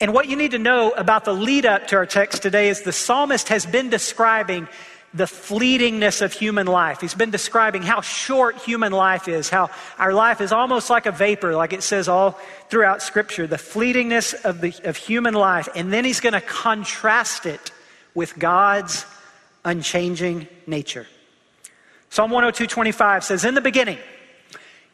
And 0.00 0.12
what 0.12 0.28
you 0.28 0.34
need 0.34 0.50
to 0.50 0.58
know 0.58 0.90
about 0.90 1.24
the 1.24 1.32
lead 1.32 1.64
up 1.64 1.86
to 1.88 1.96
our 1.96 2.06
text 2.06 2.42
today 2.42 2.68
is 2.68 2.82
the 2.82 2.92
psalmist 2.92 3.48
has 3.50 3.66
been 3.66 3.88
describing 3.88 4.66
the 5.14 5.24
fleetingness 5.24 6.22
of 6.22 6.32
human 6.32 6.66
life. 6.66 7.00
He's 7.00 7.14
been 7.14 7.30
describing 7.30 7.82
how 7.82 8.00
short 8.00 8.56
human 8.56 8.92
life 8.92 9.28
is, 9.28 9.50
how 9.50 9.70
our 9.98 10.14
life 10.14 10.40
is 10.40 10.52
almost 10.52 10.88
like 10.88 11.06
a 11.06 11.12
vapor, 11.12 11.54
like 11.54 11.72
it 11.72 11.82
says 11.82 12.08
all 12.08 12.38
throughout 12.70 13.02
Scripture, 13.02 13.46
the 13.46 13.56
fleetingness 13.56 14.42
of, 14.44 14.60
the, 14.60 14.74
of 14.84 14.96
human 14.96 15.34
life. 15.34 15.68
And 15.76 15.92
then 15.92 16.04
he's 16.04 16.20
going 16.20 16.32
to 16.32 16.40
contrast 16.40 17.44
it 17.44 17.72
with 18.14 18.38
God's 18.38 19.04
unchanging 19.64 20.48
nature. 20.66 21.06
Psalm 22.08 22.30
102 22.30 22.66
25 22.66 23.24
says, 23.24 23.44
In 23.44 23.54
the 23.54 23.60
beginning, 23.60 23.98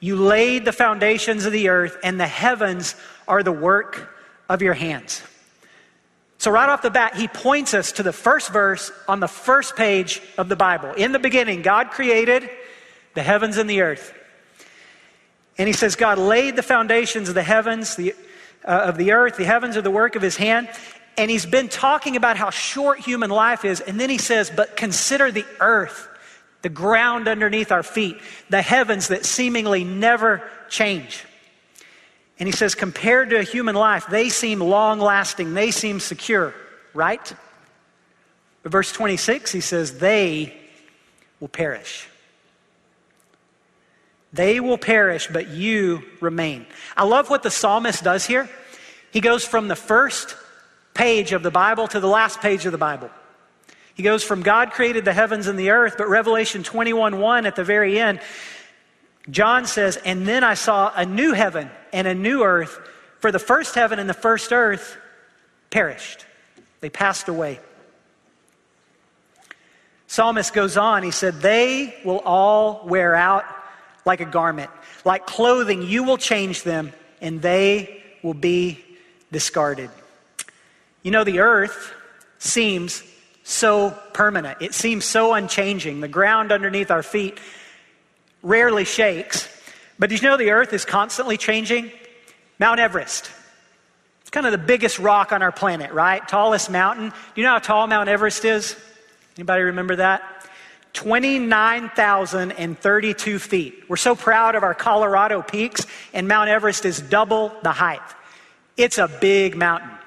you 0.01 0.17
laid 0.17 0.65
the 0.65 0.73
foundations 0.73 1.45
of 1.45 1.53
the 1.53 1.69
earth, 1.69 1.97
and 2.03 2.21
the 2.21 2.27
heavens 2.27 2.95
are 3.27 3.43
the 3.43 3.53
work 3.53 4.15
of 4.49 4.63
your 4.63 4.75
hands. 4.75 5.23
So, 6.39 6.53
right 6.53 6.69
off 6.69 6.83
the 6.83 6.91
bat, 6.91 7.17
he 7.17 7.27
points 7.27 7.75
us 7.75 7.93
to 7.93 8.05
the 8.05 8.13
first 8.13 8.53
verse 8.53 8.93
on 9.09 9.19
the 9.19 9.27
first 9.27 9.75
page 9.75 10.23
of 10.39 10.49
the 10.49 10.55
Bible. 10.55 10.93
In 10.93 11.11
the 11.11 11.19
beginning, 11.19 11.63
God 11.63 11.91
created 11.91 12.49
the 13.15 13.23
heavens 13.23 13.57
and 13.57 13.69
the 13.69 13.81
earth. 13.81 14.15
And 15.59 15.67
he 15.67 15.73
says, 15.73 15.97
God 15.97 16.19
laid 16.19 16.55
the 16.55 16.63
foundations 16.63 17.29
of 17.29 17.35
the 17.35 17.43
heavens, 17.43 17.97
the, 17.97 18.15
uh, 18.65 18.71
of 18.85 18.97
the 18.97 19.11
earth, 19.11 19.37
the 19.37 19.45
heavens 19.45 19.77
are 19.77 19.83
the 19.83 19.91
work 19.91 20.15
of 20.15 20.23
his 20.23 20.37
hand. 20.37 20.69
And 21.17 21.29
he's 21.29 21.47
been 21.47 21.69
talking 21.69 22.15
about 22.15 22.37
how 22.37 22.51
short 22.51 23.01
human 23.01 23.31
life 23.31 23.65
is. 23.65 23.81
And 23.81 23.99
then 23.99 24.09
he 24.09 24.19
says, 24.19 24.53
But 24.55 24.77
consider 24.77 25.33
the 25.33 25.45
earth, 25.59 26.09
the 26.63 26.69
ground 26.69 27.29
underneath 27.29 27.71
our 27.71 27.83
feet, 27.83 28.17
the 28.51 28.63
heavens 28.63 29.09
that 29.09 29.25
seemingly 29.25 29.85
never 29.85 30.49
change. 30.69 31.25
And 32.39 32.47
he 32.47 32.53
says, 32.53 32.75
compared 32.75 33.31
to 33.31 33.39
a 33.39 33.43
human 33.43 33.75
life, 33.75 34.07
they 34.09 34.29
seem 34.29 34.61
long 34.61 35.01
lasting, 35.01 35.55
they 35.55 35.71
seem 35.71 36.01
secure, 36.01 36.55
right? 36.95 37.33
But 38.63 38.73
verse 38.73 38.93
26, 38.93 39.53
he 39.53 39.61
says, 39.61 39.99
they 39.99 40.55
will 41.41 41.49
perish. 41.49 42.09
They 44.33 44.61
will 44.61 44.79
perish, 44.79 45.29
but 45.33 45.49
you 45.49 46.03
remain. 46.21 46.67
I 46.97 47.05
love 47.05 47.31
what 47.31 47.43
the 47.43 47.51
psalmist 47.51 48.05
does 48.05 48.27
here. 48.27 48.49
He 49.11 49.21
goes 49.21 49.45
from 49.45 49.69
the 49.69 49.77
first 49.77 50.37
page 50.93 51.33
of 51.33 51.43
the 51.43 51.51
Bible 51.51 51.89
to 51.89 52.01
the 52.01 52.09
last 52.09 52.41
page 52.41 52.67
of 52.67 52.73
the 52.73 52.79
Bible. 52.79 53.11
He 53.99 54.05
goes 54.05 54.23
from 54.23 54.43
God 54.43 54.71
created 54.71 55.05
the 55.05 55.13
heavens 55.13 55.49
and 55.49 55.59
the 55.59 55.71
earth, 55.71 55.97
but 55.99 56.09
Revelation 56.09 56.63
21 56.63 57.19
1 57.19 57.47
at 57.47 57.57
the 57.57 57.65
very 57.65 57.99
end 57.99 58.21
John 59.29 59.67
says, 59.67 59.97
And 59.97 60.27
then 60.27 60.45
I 60.45 60.55
saw 60.55 60.93
a 60.95 61.05
new 61.05 61.33
heaven 61.33 61.69
and 61.93 62.07
a 62.07 62.15
new 62.15 62.45
earth, 62.45 62.79
for 63.19 63.33
the 63.33 63.41
first 63.41 63.75
heaven 63.75 63.99
and 63.99 64.09
the 64.09 64.15
first 64.15 64.53
earth 64.53 64.97
perished. 65.71 66.25
They 66.81 66.91
passed 66.91 67.29
away. 67.29 67.59
Psalmist 70.07 70.55
goes 70.55 70.77
on, 70.77 71.03
he 71.03 71.11
said, 71.11 71.41
They 71.41 72.01
will 72.05 72.21
all 72.21 72.87
wear 72.87 73.17
out 73.17 73.45
like 74.05 74.21
a 74.21 74.25
garment. 74.25 74.71
Like 75.05 75.27
clothing, 75.27 75.83
you 75.83 76.05
will 76.05 76.19
change 76.19 76.63
them, 76.63 76.93
and 77.21 77.43
they 77.43 78.01
will 78.23 78.33
be 78.35 78.83
discarded. 79.33 79.91
You 81.03 81.11
know, 81.11 81.25
the 81.25 81.41
earth 81.41 81.93
seems 82.39 83.03
so 83.49 83.97
permanent, 84.13 84.61
it 84.61 84.75
seems 84.75 85.07
so 85.07 85.33
unchanging. 85.33 86.01
The 86.01 86.09
ground 86.09 86.53
underneath 86.53 86.91
our 86.91 87.03
feet 87.03 87.41
rarely 88.43 88.85
shakes. 88.85 89.49
But 89.99 90.11
did 90.11 90.21
you 90.23 90.29
know 90.29 90.37
the 90.37 90.51
earth 90.51 90.75
is 90.75 90.85
constantly 90.85 91.39
changing? 91.39 91.91
Mount 92.59 92.79
Everest. 92.79 93.31
It's 94.21 94.29
kind 94.31 94.45
of 94.45 94.53
the 94.53 94.59
biggest 94.59 94.99
rock 94.99 95.33
on 95.33 95.43
our 95.43 95.51
planet, 95.51 95.93
right? 95.93 96.29
Tallest 96.29 96.71
mountain. 96.71 97.09
Do 97.09 97.15
you 97.37 97.45
know 97.45 97.53
how 97.53 97.59
tall 97.59 97.87
Mount 97.87 98.11
Everest 98.11 98.45
is? 98.45 98.77
Anybody 99.37 99.63
remember 99.63 99.97
that? 99.97 100.47
29,032 100.93 103.39
feet. 103.39 103.83
We're 103.89 103.97
so 103.97 104.15
proud 104.15 104.57
of 104.57 104.63
our 104.63 104.75
Colorado 104.75 105.41
peaks, 105.41 105.87
and 106.13 106.29
Mount 106.29 106.51
Everest 106.51 106.85
is 106.85 107.01
double 107.01 107.55
the 107.63 107.73
height. 107.73 108.03
It's 108.77 108.99
a 108.99 109.09
big 109.09 109.57
mountain. 109.57 109.98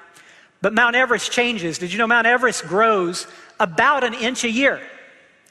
But 0.62 0.72
Mount 0.72 0.94
Everest 0.94 1.32
changes. 1.32 1.78
Did 1.78 1.92
you 1.92 1.98
know 1.98 2.06
Mount 2.06 2.26
Everest 2.26 2.66
grows 2.66 3.26
about 3.58 4.04
an 4.04 4.14
inch 4.14 4.44
a 4.44 4.50
year? 4.50 4.80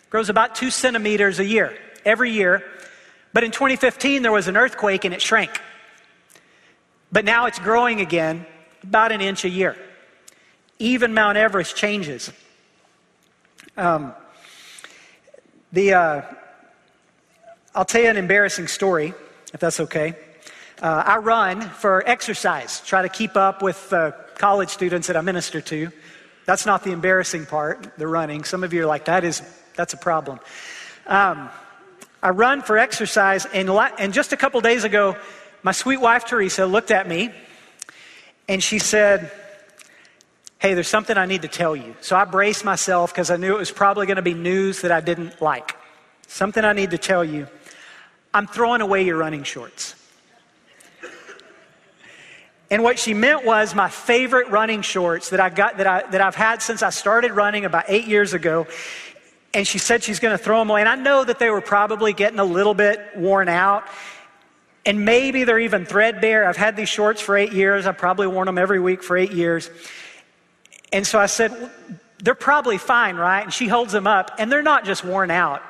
Grows 0.10 0.30
about 0.30 0.56
two 0.56 0.72
centimeters 0.72 1.40
a 1.40 1.46
year 1.46 1.78
every 2.06 2.32
year. 2.32 2.64
But 3.34 3.44
in 3.44 3.52
2015, 3.52 4.22
there 4.22 4.32
was 4.32 4.48
an 4.48 4.58
earthquake 4.58 5.06
and 5.06 5.14
it 5.14 5.22
shrank. 5.22 5.52
But 7.12 7.26
now 7.26 7.46
it's 7.46 7.60
growing 7.60 8.00
again, 8.00 8.46
about 8.84 9.12
an 9.12 9.22
inch 9.22 9.44
a 9.44 9.50
year. 9.50 9.76
Even 10.80 11.14
Mount 11.14 11.38
Everest 11.38 11.76
changes. 11.76 12.32
Um, 13.78 14.14
the, 15.74 15.94
uh, 15.94 16.22
I'll 17.76 17.86
tell 17.86 18.02
you 18.02 18.10
an 18.10 18.18
embarrassing 18.18 18.68
story, 18.68 19.14
if 19.54 19.60
that's 19.60 19.82
okay. 19.82 20.16
Uh, 20.82 21.04
I 21.06 21.18
run 21.18 21.62
for 21.62 22.04
exercise, 22.08 22.82
try 22.82 23.02
to 23.02 23.10
keep 23.10 23.38
up 23.38 23.62
with 23.62 23.94
uh, 23.94 24.12
college 24.42 24.70
students 24.70 25.06
that 25.06 25.16
I 25.16 25.22
minister 25.22 25.62
to. 25.62 25.92
That's 26.48 26.66
not 26.66 26.84
the 26.84 26.92
embarrassing 26.92 27.46
part, 27.46 27.96
the 28.00 28.08
running. 28.08 28.44
Some 28.44 28.64
of 28.64 28.74
you 28.74 28.82
are 28.82 28.88
like, 28.88 29.06
that 29.06 29.24
is, 29.24 29.44
that's 29.76 29.94
a 29.94 29.98
problem. 29.98 30.40
Um, 31.06 31.48
I 32.24 32.32
run 32.32 32.64
for 32.64 32.80
exercise, 32.80 33.46
and, 33.46 33.70
and 33.70 34.14
just 34.14 34.34
a 34.34 34.38
couple 34.38 34.60
days 34.62 34.84
ago, 34.84 35.16
my 35.62 35.72
sweet 35.72 36.02
wife 36.02 36.26
Teresa 36.26 36.66
looked 36.66 36.90
at 36.90 37.08
me 37.08 37.32
and 38.50 38.64
she 38.64 38.80
said, 38.80 39.32
Hey, 40.58 40.74
there's 40.74 40.88
something 40.88 41.18
I 41.18 41.28
need 41.28 41.44
to 41.44 41.48
tell 41.48 41.76
you. 41.76 41.96
So 42.02 42.16
I 42.16 42.26
braced 42.26 42.66
myself 42.66 43.14
because 43.14 43.30
I 43.30 43.38
knew 43.38 43.56
it 43.56 43.60
was 43.60 43.72
probably 43.72 44.08
going 44.08 44.18
to 44.18 44.24
be 44.24 44.34
news 44.34 44.82
that 44.82 44.92
I 44.92 45.02
didn't 45.02 45.40
like. 45.40 45.76
Something 46.28 46.66
I 46.66 46.74
need 46.74 46.92
to 46.92 46.98
tell 46.98 47.24
you. 47.24 47.48
I'm 48.34 48.48
throwing 48.48 48.82
away 48.82 49.04
your 49.04 49.18
running 49.18 49.44
shorts. 49.44 49.96
And 52.72 52.82
what 52.84 52.98
she 52.98 53.14
meant 53.14 53.46
was 53.46 53.76
my 53.76 53.90
favorite 53.90 54.48
running 54.48 54.82
shorts 54.82 55.30
that 55.30 55.40
I 55.40 55.50
got 55.50 55.78
that, 55.78 55.86
I, 55.86 56.10
that 56.10 56.22
I've 56.22 56.36
had 56.36 56.62
since 56.62 56.82
I 56.82 56.90
started 56.90 57.34
running 57.34 57.66
about 57.66 57.84
eight 57.90 58.08
years 58.08 58.34
ago. 58.34 58.66
And 59.54 59.68
she 59.68 59.78
said 59.78 60.02
she's 60.02 60.20
going 60.20 60.36
to 60.36 60.44
throw 60.44 60.58
them 60.58 60.70
away. 60.70 60.80
And 60.80 60.90
I 60.90 60.96
know 60.96 61.24
that 61.24 61.38
they 61.38 61.50
were 61.50 61.62
probably 61.62 62.14
getting 62.14 62.40
a 62.40 62.46
little 62.46 62.74
bit 62.74 63.02
worn 63.18 63.50
out. 63.50 63.84
And 64.86 65.04
maybe 65.04 65.44
they're 65.44 65.60
even 65.60 65.86
threadbare. 65.86 66.48
I've 66.48 66.56
had 66.58 66.78
these 66.78 66.90
shorts 66.90 67.20
for 67.20 67.38
eight 67.38 67.52
years. 67.52 67.86
I've 67.86 67.98
probably 67.98 68.28
worn 68.28 68.46
them 68.46 68.58
every 68.58 68.80
week 68.80 69.04
for 69.04 69.18
eight 69.18 69.34
years. 69.34 69.70
And 70.94 71.06
so 71.06 71.20
I 71.20 71.26
said, 71.26 71.70
they're 72.24 72.36
probably 72.36 72.78
fine, 72.78 73.18
right? 73.18 73.44
And 73.44 73.54
she 73.54 73.68
holds 73.68 73.92
them 73.92 74.08
up, 74.08 74.32
and 74.38 74.52
they're 74.52 74.62
not 74.62 74.86
just 74.86 75.04
worn 75.04 75.32
out, 75.32 75.62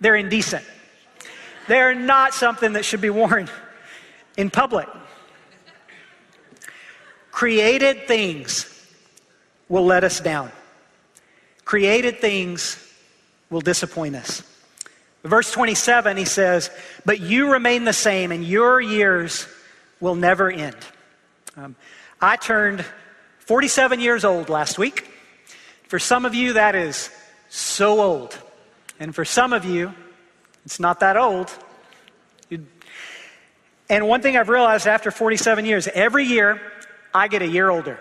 they're 0.00 0.16
indecent. 0.16 0.64
They're 1.68 1.94
not 1.94 2.34
something 2.34 2.74
that 2.74 2.84
should 2.84 3.00
be 3.00 3.10
worn 3.10 3.48
in 4.36 4.50
public. 4.50 4.88
Created 7.36 8.08
things 8.08 8.64
will 9.68 9.84
let 9.84 10.04
us 10.04 10.20
down. 10.20 10.50
Created 11.66 12.18
things 12.18 12.82
will 13.50 13.60
disappoint 13.60 14.16
us. 14.16 14.42
Verse 15.22 15.52
27, 15.52 16.16
he 16.16 16.24
says, 16.24 16.70
But 17.04 17.20
you 17.20 17.52
remain 17.52 17.84
the 17.84 17.92
same, 17.92 18.32
and 18.32 18.42
your 18.42 18.80
years 18.80 19.46
will 20.00 20.14
never 20.14 20.50
end. 20.50 20.78
Um, 21.58 21.76
I 22.22 22.36
turned 22.36 22.86
47 23.40 24.00
years 24.00 24.24
old 24.24 24.48
last 24.48 24.78
week. 24.78 25.06
For 25.88 25.98
some 25.98 26.24
of 26.24 26.34
you, 26.34 26.54
that 26.54 26.74
is 26.74 27.10
so 27.50 28.00
old. 28.00 28.34
And 28.98 29.14
for 29.14 29.26
some 29.26 29.52
of 29.52 29.66
you, 29.66 29.92
it's 30.64 30.80
not 30.80 31.00
that 31.00 31.18
old. 31.18 31.50
And 33.90 34.08
one 34.08 34.22
thing 34.22 34.38
I've 34.38 34.48
realized 34.48 34.86
after 34.86 35.10
47 35.10 35.66
years, 35.66 35.86
every 35.86 36.24
year 36.24 36.62
I 37.16 37.28
get 37.28 37.40
a 37.40 37.48
year 37.48 37.70
older. 37.70 37.98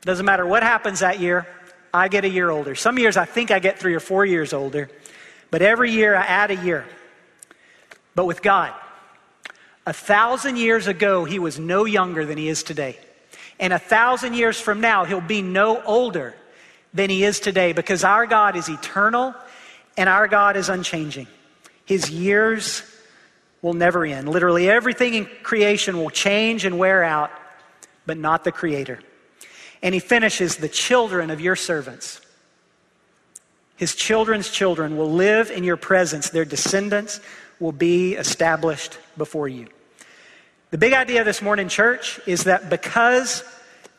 Doesn't 0.00 0.24
matter 0.24 0.46
what 0.46 0.62
happens 0.62 1.00
that 1.00 1.20
year, 1.20 1.46
I 1.92 2.08
get 2.08 2.24
a 2.24 2.28
year 2.28 2.48
older. 2.48 2.74
Some 2.74 2.98
years 2.98 3.16
I 3.16 3.26
think 3.26 3.50
I 3.50 3.58
get 3.58 3.78
three 3.78 3.94
or 3.94 4.00
four 4.00 4.24
years 4.24 4.52
older, 4.54 4.88
but 5.50 5.60
every 5.60 5.92
year 5.92 6.16
I 6.16 6.22
add 6.22 6.50
a 6.50 6.56
year. 6.56 6.86
But 8.14 8.24
with 8.24 8.40
God, 8.40 8.72
A 9.86 9.92
thousand 9.92 10.56
years 10.56 10.88
ago, 10.88 11.24
he 11.24 11.38
was 11.38 11.60
no 11.60 11.84
younger 11.84 12.26
than 12.26 12.36
he 12.36 12.48
is 12.48 12.64
today. 12.64 12.98
And 13.60 13.72
a 13.72 13.78
thousand 13.78 14.34
years 14.34 14.60
from 14.60 14.80
now, 14.80 15.04
he'll 15.04 15.20
be 15.20 15.42
no 15.42 15.80
older 15.84 16.34
than 16.92 17.08
he 17.08 17.22
is 17.22 17.38
today 17.38 17.72
because 17.72 18.02
our 18.02 18.26
God 18.26 18.56
is 18.56 18.68
eternal 18.68 19.34
and 19.96 20.08
our 20.08 20.26
God 20.26 20.56
is 20.56 20.68
unchanging. 20.68 21.28
His 21.84 22.10
years 22.10 22.82
will 23.62 23.74
never 23.74 24.04
end. 24.04 24.28
Literally 24.28 24.68
everything 24.68 25.14
in 25.14 25.26
creation 25.44 25.98
will 25.98 26.10
change 26.10 26.64
and 26.64 26.78
wear 26.78 27.04
out, 27.04 27.30
but 28.06 28.16
not 28.16 28.44
the 28.44 28.52
Creator. 28.52 29.00
And 29.82 29.94
he 29.94 30.00
finishes 30.00 30.56
the 30.56 30.68
children 30.68 31.30
of 31.30 31.40
your 31.40 31.56
servants. 31.56 32.20
His 33.76 33.94
children's 33.94 34.48
children 34.48 34.96
will 34.96 35.12
live 35.12 35.50
in 35.50 35.64
your 35.64 35.76
presence. 35.76 36.30
Their 36.30 36.46
descendants 36.46 37.20
will 37.60 37.72
be 37.72 38.14
established 38.14 38.98
before 39.18 39.48
you. 39.48 39.66
The 40.70 40.78
big 40.78 40.94
idea 40.94 41.24
this 41.24 41.42
morning, 41.42 41.68
church, 41.68 42.18
is 42.26 42.44
that 42.44 42.70
because 42.70 43.44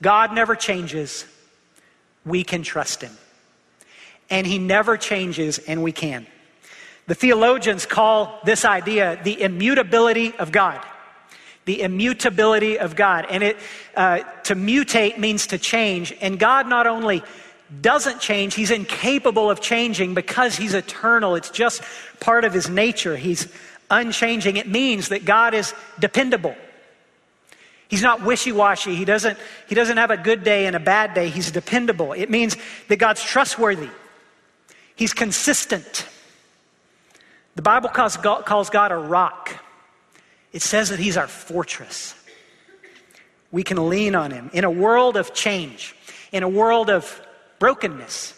God 0.02 0.34
never 0.34 0.56
changes, 0.56 1.26
we 2.26 2.44
can 2.44 2.64
trust 2.64 3.02
Him. 3.02 3.16
And 4.30 4.46
He 4.46 4.58
never 4.58 4.98
changes, 4.98 5.60
and 5.60 5.84
we 5.84 5.92
can. 5.92 6.28
The 7.08 7.16
theologians 7.16 7.86
call 7.86 8.40
this 8.44 8.66
idea 8.66 9.20
the 9.24 9.42
immutability 9.42 10.36
of 10.38 10.52
God. 10.52 10.86
The 11.68 11.82
immutability 11.82 12.80
of 12.80 12.96
God. 12.96 13.26
And 13.30 13.44
it, 13.44 13.58
uh, 13.94 14.20
to 14.46 14.56
mutate 14.56 15.18
means 15.18 15.48
to 15.48 15.58
change. 15.58 16.14
And 16.22 16.40
God 16.40 16.68
not 16.68 16.88
only 16.88 17.22
doesn't 17.82 18.22
change, 18.22 18.54
He's 18.54 18.72
incapable 18.72 19.52
of 19.52 19.60
changing 19.60 20.14
because 20.14 20.56
He's 20.56 20.74
eternal. 20.74 21.36
It's 21.36 21.50
just 21.50 21.84
part 22.22 22.46
of 22.46 22.54
His 22.54 22.70
nature. 22.70 23.18
He's 23.18 23.52
unchanging. 23.92 24.56
It 24.56 24.70
means 24.70 25.10
that 25.10 25.26
God 25.26 25.54
is 25.54 25.74
dependable. 26.00 26.56
He's 27.90 28.02
not 28.02 28.22
wishy 28.22 28.54
washy. 28.54 28.96
He 28.96 29.04
doesn't, 29.04 29.38
he 29.68 29.76
doesn't 29.76 29.98
have 29.98 30.10
a 30.10 30.18
good 30.18 30.46
day 30.46 30.68
and 30.68 30.76
a 30.76 30.80
bad 30.80 31.14
day. 31.14 31.28
He's 31.28 31.52
dependable. 31.52 32.14
It 32.14 32.30
means 32.30 32.56
that 32.88 32.96
God's 32.96 33.24
trustworthy. 33.24 33.90
He's 34.96 35.14
consistent. 35.14 36.08
The 37.56 37.62
Bible 37.62 37.90
calls 37.90 38.16
God, 38.16 38.46
calls 38.46 38.70
God 38.70 38.94
a 38.94 38.98
rock. 38.98 39.52
It 40.58 40.64
says 40.64 40.90
that 40.90 40.98
He's 40.98 41.18
our 41.18 41.28
fortress. 41.28 42.16
We 43.52 43.62
can 43.62 43.90
lean 43.90 44.16
on 44.16 44.32
Him 44.32 44.50
in 44.54 44.64
a 44.64 44.72
world 44.72 45.16
of 45.16 45.32
change, 45.32 45.96
in 46.32 46.42
a 46.42 46.50
world 46.50 46.90
of 46.90 47.22
brokenness. 47.60 48.34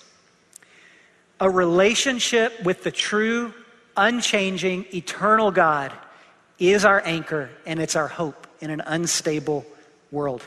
A 1.40 1.50
relationship 1.50 2.62
with 2.62 2.84
the 2.84 2.92
true, 2.92 3.54
unchanging, 3.96 4.88
eternal 4.94 5.50
God 5.50 5.94
is 6.60 6.84
our 6.84 7.02
anchor 7.06 7.52
and 7.66 7.80
it's 7.80 7.96
our 7.96 8.10
hope 8.10 8.48
in 8.60 8.70
an 8.70 8.82
unstable 8.82 9.66
world. 10.12 10.46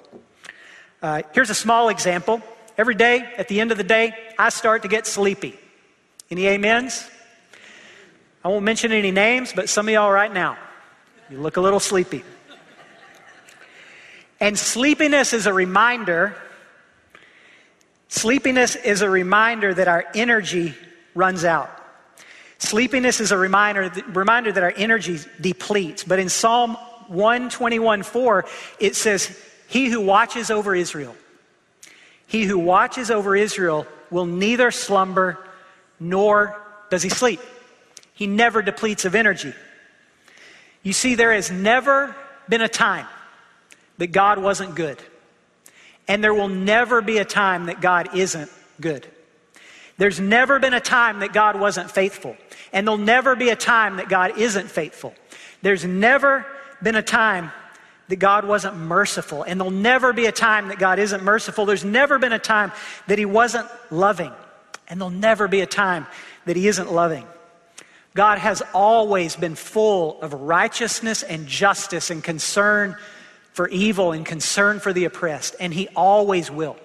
Uh, 1.01 1.23
here's 1.33 1.49
a 1.49 1.55
small 1.55 1.89
example. 1.89 2.43
Every 2.77 2.97
day, 2.97 3.33
at 3.39 3.49
the 3.49 3.63
end 3.63 3.73
of 3.73 3.79
the 3.79 3.83
day, 3.83 4.15
I 4.39 4.51
start 4.51 4.83
to 4.83 4.89
get 4.89 5.07
sleepy. 5.07 5.59
Any 6.31 6.51
amens? 6.51 7.09
I 8.45 8.49
won't 8.49 8.63
mention 8.63 8.93
any 8.93 9.11
names, 9.11 9.55
but 9.57 9.71
some 9.71 9.89
of 9.89 9.95
y'all 9.95 10.13
right 10.13 10.35
now, 10.35 10.59
you 11.33 11.39
look 11.39 11.57
a 11.57 11.63
little 11.63 11.81
sleepy. 11.81 12.23
And 14.39 14.59
sleepiness 14.59 15.33
is 15.33 15.47
a 15.47 15.53
reminder, 15.53 16.37
sleepiness 18.09 18.77
is 18.77 19.01
a 19.01 19.09
reminder 19.09 19.73
that 19.73 19.89
our 19.89 20.05
energy 20.15 20.75
runs 21.15 21.47
out. 21.47 21.71
Sleepiness 22.59 23.19
is 23.19 23.33
a 23.33 23.39
reminder, 23.39 23.91
reminder 24.09 24.53
that 24.53 24.63
our 24.63 24.75
energy 24.77 25.21
depletes. 25.41 26.05
But 26.05 26.19
in 26.19 26.29
Psalm 26.29 26.75
121 27.09 28.03
4, 28.03 28.45
it 28.79 28.95
says, 28.95 29.35
He 29.69 29.87
who 29.87 30.03
watches 30.03 30.51
over 30.51 30.75
Israel, 30.75 31.17
he 32.27 32.45
who 32.45 32.59
watches 32.59 33.11
over 33.11 33.35
Israel 33.35 33.87
will 34.11 34.27
neither 34.27 34.71
slumber 34.71 35.39
nor 35.99 36.61
does 36.91 37.03
he 37.03 37.09
sleep. 37.09 37.41
He 38.13 38.27
never 38.27 38.61
depletes 38.61 39.07
of 39.07 39.15
energy. 39.15 39.55
You 40.83 40.93
see, 40.93 41.15
there 41.15 41.33
has 41.33 41.51
never 41.51 42.15
been 42.49 42.63
a 42.63 42.69
time 42.69 43.07
that 43.99 44.09
God 44.09 44.39
wasn't 44.39 44.75
good. 44.75 44.99
And 46.09 46.23
there 46.23 46.35
will 46.35 46.49
never 46.49 47.01
be 47.01 47.19
a 47.19 47.25
time 47.25 47.67
that 47.67 47.81
God 47.81 48.17
isn't 48.17 48.51
good. 48.81 49.07
There's 49.99 50.19
never 50.19 50.59
been 50.59 50.75
a 50.75 50.81
time 50.81 51.21
that 51.21 51.33
God 51.33 51.59
wasn't 51.59 51.91
faithful. 51.91 52.37
And 52.73 52.87
there'll 52.87 52.99
never 52.99 53.37
be 53.37 53.51
a 53.51 53.57
time 53.57 53.97
that 53.97 54.09
God 54.09 54.39
isn't 54.39 54.71
faithful. 54.71 55.15
There's 55.61 55.85
never 55.85 56.45
been 56.83 56.97
a 56.97 57.03
time 57.03 57.53
that 58.09 58.17
God 58.17 58.45
wasn't 58.45 58.77
merciful. 58.77 59.45
And 59.45 59.61
there'll 59.61 59.71
never 59.71 60.13
be 60.13 60.27
a 60.27 60.33
time 60.33 60.69
that 60.69 60.79
God 60.79 60.99
isn't 60.99 61.23
merciful. 61.23 61.67
There's 61.67 61.85
never 61.85 62.19
been 62.19 62.33
a 62.33 62.39
time 62.39 62.73
that 63.07 63.19
He 63.19 63.25
wasn't 63.25 63.69
loving. 63.91 64.33
And 64.89 65.01
there'll 65.01 65.11
never 65.11 65.47
be 65.47 65.61
a 65.61 65.67
time 65.67 66.07
that 66.47 66.57
He 66.57 66.67
isn't 66.67 66.93
loving. 66.93 67.27
God 68.15 68.39
has 68.39 68.63
always 68.75 69.37
been 69.37 69.55
full 69.55 70.21
of 70.21 70.35
righteousness 70.35 71.23
and 71.23 71.47
justice 71.47 72.11
and 72.11 72.23
concern 72.23 72.97
for 73.53 73.69
evil 73.69 74.13
and 74.13 74.25
concern 74.25 74.81
for 74.81 74.93
the 74.93 75.05
oppressed, 75.05 75.57
and 75.61 75.73
He 75.73 75.89
always 75.97 76.51
will. 76.51 76.77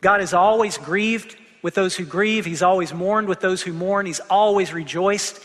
God 0.00 0.20
is 0.20 0.34
always 0.34 0.76
grieved 0.78 1.36
with 1.62 1.74
those 1.74 1.96
who 1.96 2.04
grieve, 2.04 2.44
He's 2.44 2.62
always 2.62 2.92
mourned 2.92 3.28
with 3.28 3.40
those 3.40 3.62
who 3.62 3.72
mourn, 3.72 4.06
He's 4.06 4.20
always 4.20 4.72
rejoiced 4.72 5.42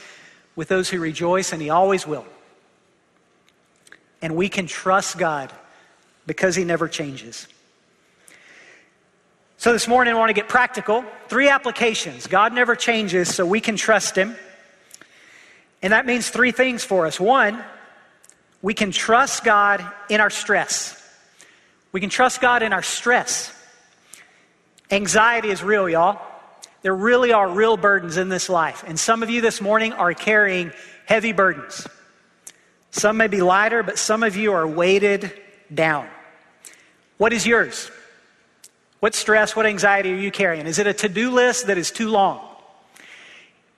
with 0.56 0.68
those 0.68 0.90
who 0.90 1.00
rejoice, 1.00 1.54
and 1.54 1.62
He 1.62 1.70
always 1.70 2.06
will. 2.06 2.26
And 4.22 4.36
we 4.36 4.50
can 4.50 4.68
trust 4.68 5.18
God 5.18 5.52
because 6.28 6.56
He 6.56 6.64
never 6.64 6.88
changes. 6.88 7.48
So 9.62 9.72
this 9.74 9.88
morning, 9.88 10.16
I 10.16 10.18
want 10.18 10.30
to 10.30 10.34
get 10.34 10.50
practical. 10.50 11.06
Three 11.28 11.48
applications. 11.48 12.26
God 12.26 12.52
never 12.52 12.76
changes, 12.76 13.32
so 13.32 13.46
we 13.46 13.62
can 13.62 13.76
trust 13.76 14.18
Him. 14.18 14.36
And 15.84 15.94
that 15.94 16.08
means 16.08 16.32
three 16.32 16.52
things 16.52 16.84
for 16.84 17.06
us. 17.06 17.20
One, 17.20 17.64
we 18.64 18.74
can 18.74 18.90
trust 18.90 19.44
God 19.44 19.86
in 20.10 20.20
our 20.20 20.32
stress. 20.32 21.00
We 21.92 22.02
can 22.02 22.10
trust 22.10 22.42
God 22.42 22.64
in 22.64 22.74
our 22.74 22.82
stress. 22.82 23.54
Anxiety 24.90 25.52
is 25.52 25.62
real, 25.62 25.88
y'all. 25.88 26.20
There 26.82 26.96
really 26.96 27.32
are 27.32 27.48
real 27.48 27.78
burdens 27.78 28.18
in 28.18 28.30
this 28.30 28.50
life. 28.50 28.84
And 28.88 29.00
some 29.00 29.22
of 29.22 29.30
you 29.30 29.42
this 29.42 29.62
morning 29.62 29.94
are 29.94 30.12
carrying 30.16 30.72
heavy 31.06 31.34
burdens. 31.34 31.88
Some 32.90 33.16
may 33.16 33.28
be 33.28 33.44
lighter, 33.44 33.84
but 33.84 34.00
some 34.00 34.24
of 34.24 34.36
you 34.36 34.54
are 34.54 34.68
weighted 34.68 35.32
down. 35.72 36.08
What 37.20 37.32
is 37.32 37.46
yours? 37.46 37.92
What 39.02 39.16
stress, 39.16 39.56
what 39.56 39.66
anxiety 39.66 40.14
are 40.14 40.18
you 40.18 40.30
carrying? 40.30 40.68
Is 40.68 40.78
it 40.78 40.86
a 40.86 40.94
to 40.94 41.10
do 41.10 41.32
list 41.32 41.68
that 41.68 41.80
is 41.80 41.90
too 41.90 42.10
long? 42.10 42.40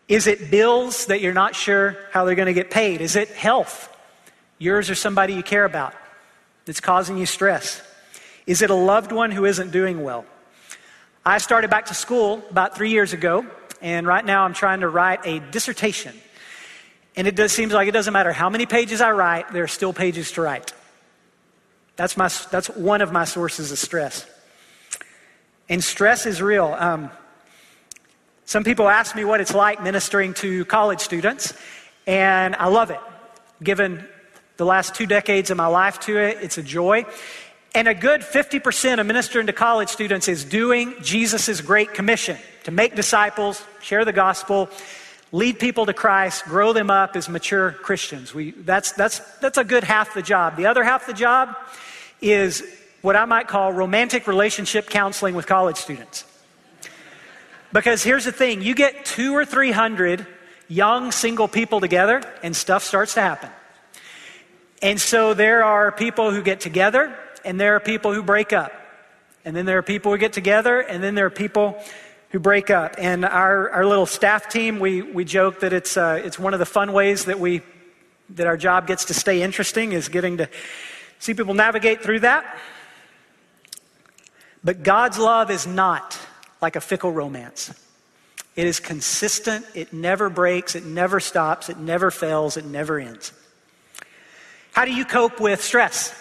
Is 0.10 0.28
it 0.28 0.52
bills 0.52 1.06
that 1.06 1.22
you're 1.22 1.34
not 1.34 1.56
sure 1.56 1.96
how 2.12 2.26
they're 2.26 2.36
going 2.36 2.48
to 2.48 2.54
get 2.54 2.70
paid? 2.70 3.00
Is 3.00 3.16
it 3.16 3.30
health, 3.30 3.90
yours 4.58 4.90
or 4.90 4.96
somebody 4.96 5.34
you 5.34 5.42
care 5.42 5.64
about, 5.64 5.94
that's 6.66 6.82
causing 6.82 7.18
you 7.18 7.26
stress? 7.26 7.82
Is 8.46 8.62
it 8.62 8.70
a 8.70 8.76
loved 8.76 9.14
one 9.14 9.32
who 9.32 9.46
isn't 9.46 9.72
doing 9.72 10.04
well? 10.04 10.26
I 11.26 11.38
started 11.38 11.70
back 11.70 11.86
to 11.86 11.94
school 11.94 12.44
about 12.50 12.76
three 12.76 12.90
years 12.90 13.14
ago, 13.14 13.46
and 13.82 14.06
right 14.06 14.26
now 14.26 14.44
I'm 14.44 14.54
trying 14.54 14.82
to 14.82 14.90
write 14.90 15.26
a 15.26 15.40
dissertation. 15.40 16.14
And 17.16 17.30
it 17.30 17.38
does, 17.38 17.54
seems 17.54 17.72
like 17.72 17.88
it 17.88 17.92
doesn't 17.94 18.12
matter 18.12 18.34
how 18.34 18.50
many 18.50 18.66
pages 18.66 19.00
I 19.00 19.12
write, 19.12 19.54
there 19.54 19.64
are 19.64 19.70
still 19.70 19.94
pages 19.94 20.34
to 20.34 20.42
write. 20.42 20.74
That's, 21.96 22.18
my, 22.18 22.30
that's 22.52 22.70
one 22.72 23.00
of 23.00 23.14
my 23.14 23.24
sources 23.24 23.72
of 23.72 23.80
stress. 23.80 24.28
And 25.74 25.84
stress 25.84 26.28
is 26.28 26.40
real. 26.40 26.76
Um, 26.78 27.10
some 28.46 28.64
people 28.64 28.88
ask 28.88 29.16
me 29.16 29.26
what 29.26 29.42
it's 29.42 29.56
like 29.56 29.82
ministering 29.82 30.36
to 30.36 30.66
college 30.66 31.00
students, 31.00 31.56
and 32.06 32.56
I 32.58 32.68
love 32.68 32.92
it. 32.92 33.00
Given 33.64 34.08
the 34.58 34.68
last 34.68 34.94
two 34.94 35.08
decades 35.08 35.50
of 35.50 35.58
my 35.58 35.66
life 35.66 36.00
to 36.02 36.16
it, 36.16 36.38
it's 36.44 36.60
a 36.60 36.62
joy. 36.62 37.08
And 37.74 37.88
a 37.88 37.96
good 37.96 38.22
50% 38.22 39.00
of 39.00 39.08
ministering 39.08 39.48
to 39.48 39.54
college 39.54 39.90
students 39.90 40.28
is 40.28 40.46
doing 40.46 40.94
Jesus' 41.02 41.60
great 41.60 41.96
commission 41.96 42.38
to 42.66 42.72
make 42.72 42.96
disciples, 42.96 43.66
share 43.82 44.06
the 44.06 44.14
gospel, 44.14 44.70
lead 45.32 45.58
people 45.58 45.88
to 45.88 45.94
Christ, 45.94 46.46
grow 46.46 46.74
them 46.74 46.92
up 46.92 47.16
as 47.16 47.28
mature 47.28 47.72
Christians. 47.72 48.32
We, 48.32 48.52
that's, 48.52 48.92
that's, 48.92 49.22
that's 49.40 49.58
a 49.58 49.64
good 49.64 49.84
half 49.84 50.14
the 50.14 50.22
job. 50.22 50.56
The 50.56 50.68
other 50.68 50.84
half 50.84 51.08
the 51.08 51.14
job 51.14 51.58
is 52.22 52.64
what 53.04 53.16
I 53.16 53.26
might 53.26 53.48
call 53.48 53.74
romantic 53.74 54.28
relationship 54.28 54.89
counseling 54.89 55.36
with 55.36 55.46
college 55.46 55.76
students. 55.76 56.24
Because 57.72 58.02
here's 58.02 58.24
the 58.24 58.32
thing 58.32 58.62
you 58.62 58.74
get 58.74 59.06
two 59.06 59.36
or 59.36 59.46
three 59.46 59.72
hundred 59.72 60.26
young 60.70 61.12
single 61.12 61.48
people 61.48 61.82
together, 61.82 62.24
and 62.42 62.56
stuff 62.56 62.84
starts 62.84 63.13
to 63.16 63.22
happen. 63.22 63.50
And 64.82 65.00
so 65.00 65.34
there 65.34 65.63
are 65.63 65.92
people 65.92 66.32
who 66.32 66.42
get 66.42 66.62
together, 66.62 67.13
and 67.44 67.60
there 67.60 67.76
are 67.76 67.80
people 67.80 68.13
who 68.13 68.24
break 68.24 68.54
up. 68.54 68.72
And 69.46 69.54
then 69.56 69.66
there 69.66 69.78
are 69.78 69.84
people 69.84 70.13
who 70.13 70.18
get 70.18 70.32
together, 70.32 70.80
and 70.80 71.04
then 71.04 71.13
there 71.16 71.26
are 71.26 71.30
people 71.30 71.78
who 72.30 72.39
break 72.39 72.70
up. 72.70 72.96
And 72.98 73.26
our, 73.26 73.70
our 73.70 73.86
little 73.86 74.06
staff 74.06 74.48
team, 74.48 74.80
we, 74.80 75.02
we 75.02 75.26
joke 75.26 75.60
that 75.60 75.74
it's, 75.74 75.98
uh, 75.98 76.22
it's 76.24 76.39
one 76.39 76.54
of 76.54 76.60
the 76.60 76.66
fun 76.66 76.94
ways 76.94 77.26
that 77.26 77.39
we 77.39 77.62
that 78.30 78.48
our 78.48 78.58
job 78.58 78.88
gets 78.88 79.06
to 79.06 79.13
stay 79.13 79.44
interesting, 79.44 79.92
is 79.92 80.08
getting 80.08 80.38
to 80.38 80.50
see 81.20 81.34
people 81.34 81.54
navigate 81.54 82.02
through 82.02 82.22
that. 82.22 82.58
But 84.63 84.84
God's 84.84 85.19
love 85.19 85.52
is 85.52 85.67
not 85.67 86.19
like 86.62 86.76
a 86.76 86.82
fickle 86.82 87.12
romance. 87.12 87.73
It 88.56 88.67
is 88.67 88.80
consistent, 88.80 89.65
it 89.73 89.93
never 89.93 90.30
breaks, 90.30 90.76
it 90.76 90.86
never 90.86 91.19
stops, 91.19 91.69
it 91.69 91.78
never 91.78 92.12
fails, 92.12 92.56
it 92.56 92.65
never 92.65 92.99
ends. 92.99 93.32
How 94.71 94.86
do 94.86 94.93
you 94.93 95.06
cope 95.06 95.39
with 95.39 95.62
stress? 95.62 96.12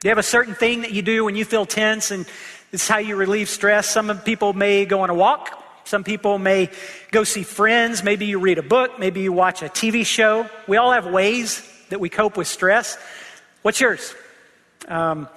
Do 0.00 0.08
you 0.08 0.10
have 0.10 0.18
a 0.18 0.22
certain 0.22 0.54
thing 0.54 0.82
that 0.82 0.92
you 0.92 1.02
do 1.02 1.24
when 1.24 1.36
you 1.36 1.44
feel 1.44 1.64
tense 1.64 2.10
and 2.10 2.24
this 2.70 2.82
is 2.82 2.88
how 2.88 2.98
you 2.98 3.16
relieve 3.16 3.48
stress? 3.48 3.88
Some 3.88 4.18
people 4.20 4.52
may 4.52 4.84
go 4.84 5.02
on 5.02 5.10
a 5.10 5.14
walk. 5.14 5.58
Some 5.84 6.04
people 6.04 6.38
may 6.38 6.70
go 7.10 7.22
see 7.22 7.42
friends. 7.42 8.02
Maybe 8.02 8.26
you 8.26 8.38
read 8.38 8.58
a 8.58 8.62
book. 8.62 8.98
Maybe 8.98 9.20
you 9.20 9.32
watch 9.32 9.62
a 9.62 9.66
TV 9.66 10.06
show. 10.06 10.48
We 10.66 10.78
all 10.78 10.92
have 10.92 11.06
ways 11.06 11.62
that 11.90 12.00
we 12.00 12.08
cope 12.08 12.36
with 12.36 12.46
stress. 12.46 12.96
What's 13.60 13.80
yours? 13.80 14.14
Um, 14.88 15.28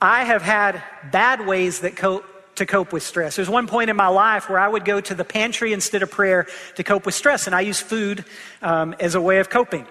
I 0.00 0.24
have 0.24 0.42
had 0.42 0.82
bad 1.10 1.46
ways 1.46 1.80
that 1.80 1.96
cope, 1.96 2.24
to 2.54 2.64
cope 2.64 2.92
with 2.92 3.02
stress. 3.02 3.36
There's 3.36 3.50
one 3.50 3.66
point 3.66 3.90
in 3.90 3.96
my 3.96 4.08
life 4.08 4.48
where 4.48 4.58
I 4.58 4.66
would 4.66 4.84
go 4.84 5.00
to 5.00 5.14
the 5.14 5.24
pantry 5.24 5.72
instead 5.72 6.02
of 6.02 6.10
prayer 6.10 6.46
to 6.76 6.84
cope 6.84 7.04
with 7.04 7.14
stress, 7.14 7.46
and 7.46 7.54
I 7.54 7.60
use 7.60 7.80
food 7.80 8.24
um, 8.62 8.94
as 8.98 9.14
a 9.14 9.20
way 9.20 9.40
of 9.40 9.50
coping. 9.50 9.86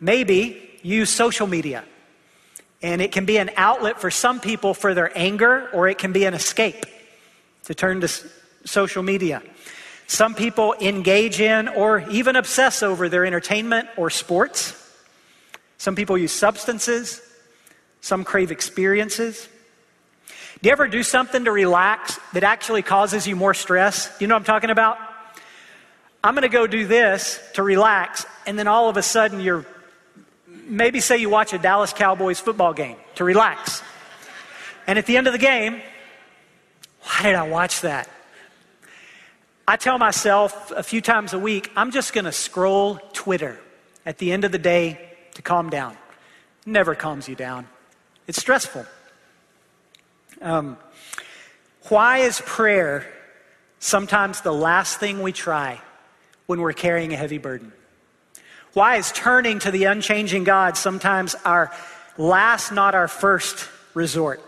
Maybe 0.00 0.78
use 0.82 1.10
social 1.10 1.46
media. 1.46 1.84
And 2.82 3.00
it 3.00 3.12
can 3.12 3.24
be 3.24 3.38
an 3.38 3.50
outlet 3.56 4.00
for 4.00 4.10
some 4.10 4.40
people 4.40 4.74
for 4.74 4.94
their 4.94 5.16
anger, 5.16 5.68
or 5.72 5.88
it 5.88 5.98
can 5.98 6.12
be 6.12 6.24
an 6.24 6.34
escape 6.34 6.86
to 7.64 7.74
turn 7.74 8.00
to 8.02 8.08
social 8.64 9.02
media. 9.02 9.42
Some 10.06 10.34
people 10.34 10.74
engage 10.80 11.40
in 11.40 11.68
or 11.68 12.08
even 12.10 12.36
obsess 12.36 12.82
over 12.82 13.08
their 13.08 13.26
entertainment 13.26 13.88
or 13.96 14.08
sports. 14.08 14.74
Some 15.78 15.96
people 15.96 16.16
use 16.16 16.32
substances. 16.32 17.20
Some 18.06 18.22
crave 18.22 18.52
experiences. 18.52 19.48
Do 20.62 20.68
you 20.68 20.70
ever 20.70 20.86
do 20.86 21.02
something 21.02 21.44
to 21.44 21.50
relax 21.50 22.20
that 22.34 22.44
actually 22.44 22.82
causes 22.82 23.26
you 23.26 23.34
more 23.34 23.52
stress? 23.52 24.14
You 24.20 24.28
know 24.28 24.36
what 24.36 24.42
I'm 24.42 24.44
talking 24.44 24.70
about? 24.70 24.96
I'm 26.22 26.34
going 26.34 26.42
to 26.42 26.48
go 26.48 26.68
do 26.68 26.86
this 26.86 27.40
to 27.54 27.64
relax, 27.64 28.24
and 28.46 28.56
then 28.56 28.68
all 28.68 28.88
of 28.88 28.96
a 28.96 29.02
sudden 29.02 29.40
you're 29.40 29.66
maybe 30.46 31.00
say 31.00 31.16
you 31.16 31.28
watch 31.28 31.52
a 31.52 31.58
Dallas 31.58 31.92
Cowboys 31.92 32.38
football 32.38 32.72
game 32.72 32.94
to 33.16 33.24
relax. 33.24 33.82
And 34.86 35.00
at 35.00 35.06
the 35.06 35.16
end 35.16 35.26
of 35.26 35.32
the 35.32 35.40
game, 35.40 35.82
why 37.02 37.24
did 37.24 37.34
I 37.34 37.48
watch 37.48 37.80
that? 37.80 38.08
I 39.66 39.74
tell 39.74 39.98
myself 39.98 40.70
a 40.70 40.84
few 40.84 41.00
times 41.00 41.32
a 41.32 41.40
week, 41.40 41.72
I'm 41.74 41.90
just 41.90 42.12
going 42.12 42.26
to 42.26 42.30
scroll 42.30 43.00
Twitter 43.14 43.58
at 44.04 44.18
the 44.18 44.30
end 44.30 44.44
of 44.44 44.52
the 44.52 44.60
day 44.60 45.10
to 45.34 45.42
calm 45.42 45.70
down. 45.70 45.96
Never 46.64 46.94
calms 46.94 47.28
you 47.28 47.34
down. 47.34 47.66
It's 48.26 48.40
stressful. 48.40 48.86
Um, 50.40 50.76
why 51.88 52.18
is 52.18 52.40
prayer 52.44 53.06
sometimes 53.78 54.40
the 54.40 54.52
last 54.52 54.98
thing 54.98 55.22
we 55.22 55.32
try 55.32 55.80
when 56.46 56.60
we're 56.60 56.72
carrying 56.72 57.12
a 57.12 57.16
heavy 57.16 57.38
burden? 57.38 57.72
Why 58.72 58.96
is 58.96 59.12
turning 59.12 59.60
to 59.60 59.70
the 59.70 59.84
unchanging 59.84 60.44
God 60.44 60.76
sometimes 60.76 61.34
our 61.44 61.72
last, 62.18 62.72
not 62.72 62.94
our 62.94 63.08
first 63.08 63.68
resort? 63.94 64.42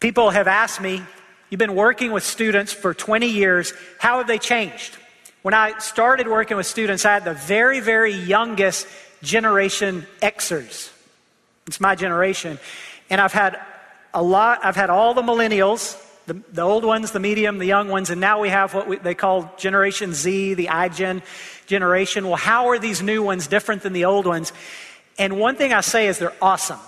People 0.00 0.30
have 0.30 0.48
asked 0.48 0.80
me, 0.80 1.02
You've 1.50 1.58
been 1.58 1.74
working 1.74 2.12
with 2.12 2.24
students 2.24 2.72
for 2.72 2.94
20 2.94 3.26
years. 3.26 3.74
How 3.98 4.16
have 4.16 4.26
they 4.26 4.38
changed? 4.38 4.96
When 5.42 5.52
I 5.52 5.76
started 5.80 6.26
working 6.26 6.56
with 6.56 6.64
students, 6.64 7.04
I 7.04 7.12
had 7.12 7.26
the 7.26 7.34
very, 7.34 7.80
very 7.80 8.14
youngest 8.14 8.86
generation 9.22 10.06
Xers. 10.22 10.91
It's 11.72 11.80
my 11.80 11.94
generation. 11.94 12.58
And 13.08 13.18
I've 13.18 13.32
had 13.32 13.58
a 14.12 14.22
lot, 14.22 14.62
I've 14.62 14.76
had 14.76 14.90
all 14.90 15.14
the 15.14 15.22
millennials, 15.22 15.98
the, 16.26 16.34
the 16.52 16.60
old 16.60 16.84
ones, 16.84 17.12
the 17.12 17.18
medium, 17.18 17.56
the 17.56 17.64
young 17.64 17.88
ones, 17.88 18.10
and 18.10 18.20
now 18.20 18.42
we 18.42 18.50
have 18.50 18.74
what 18.74 18.86
we, 18.86 18.98
they 18.98 19.14
call 19.14 19.50
Generation 19.56 20.12
Z, 20.12 20.52
the 20.52 20.66
iGen 20.66 21.22
generation. 21.64 22.26
Well, 22.26 22.36
how 22.36 22.68
are 22.68 22.78
these 22.78 23.00
new 23.00 23.22
ones 23.22 23.46
different 23.46 23.80
than 23.80 23.94
the 23.94 24.04
old 24.04 24.26
ones? 24.26 24.52
And 25.16 25.38
one 25.38 25.56
thing 25.56 25.72
I 25.72 25.80
say 25.80 26.08
is 26.08 26.18
they're 26.18 26.34
awesome. 26.42 26.78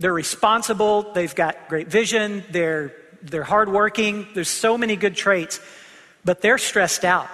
They're 0.00 0.12
responsible, 0.12 1.12
they've 1.12 1.32
got 1.32 1.68
great 1.68 1.86
vision, 1.86 2.42
they're, 2.50 2.92
they're 3.22 3.44
hardworking, 3.44 4.26
there's 4.34 4.48
so 4.48 4.76
many 4.76 4.96
good 4.96 5.14
traits, 5.14 5.60
but 6.24 6.40
they're 6.40 6.58
stressed 6.58 7.04
out. 7.04 7.28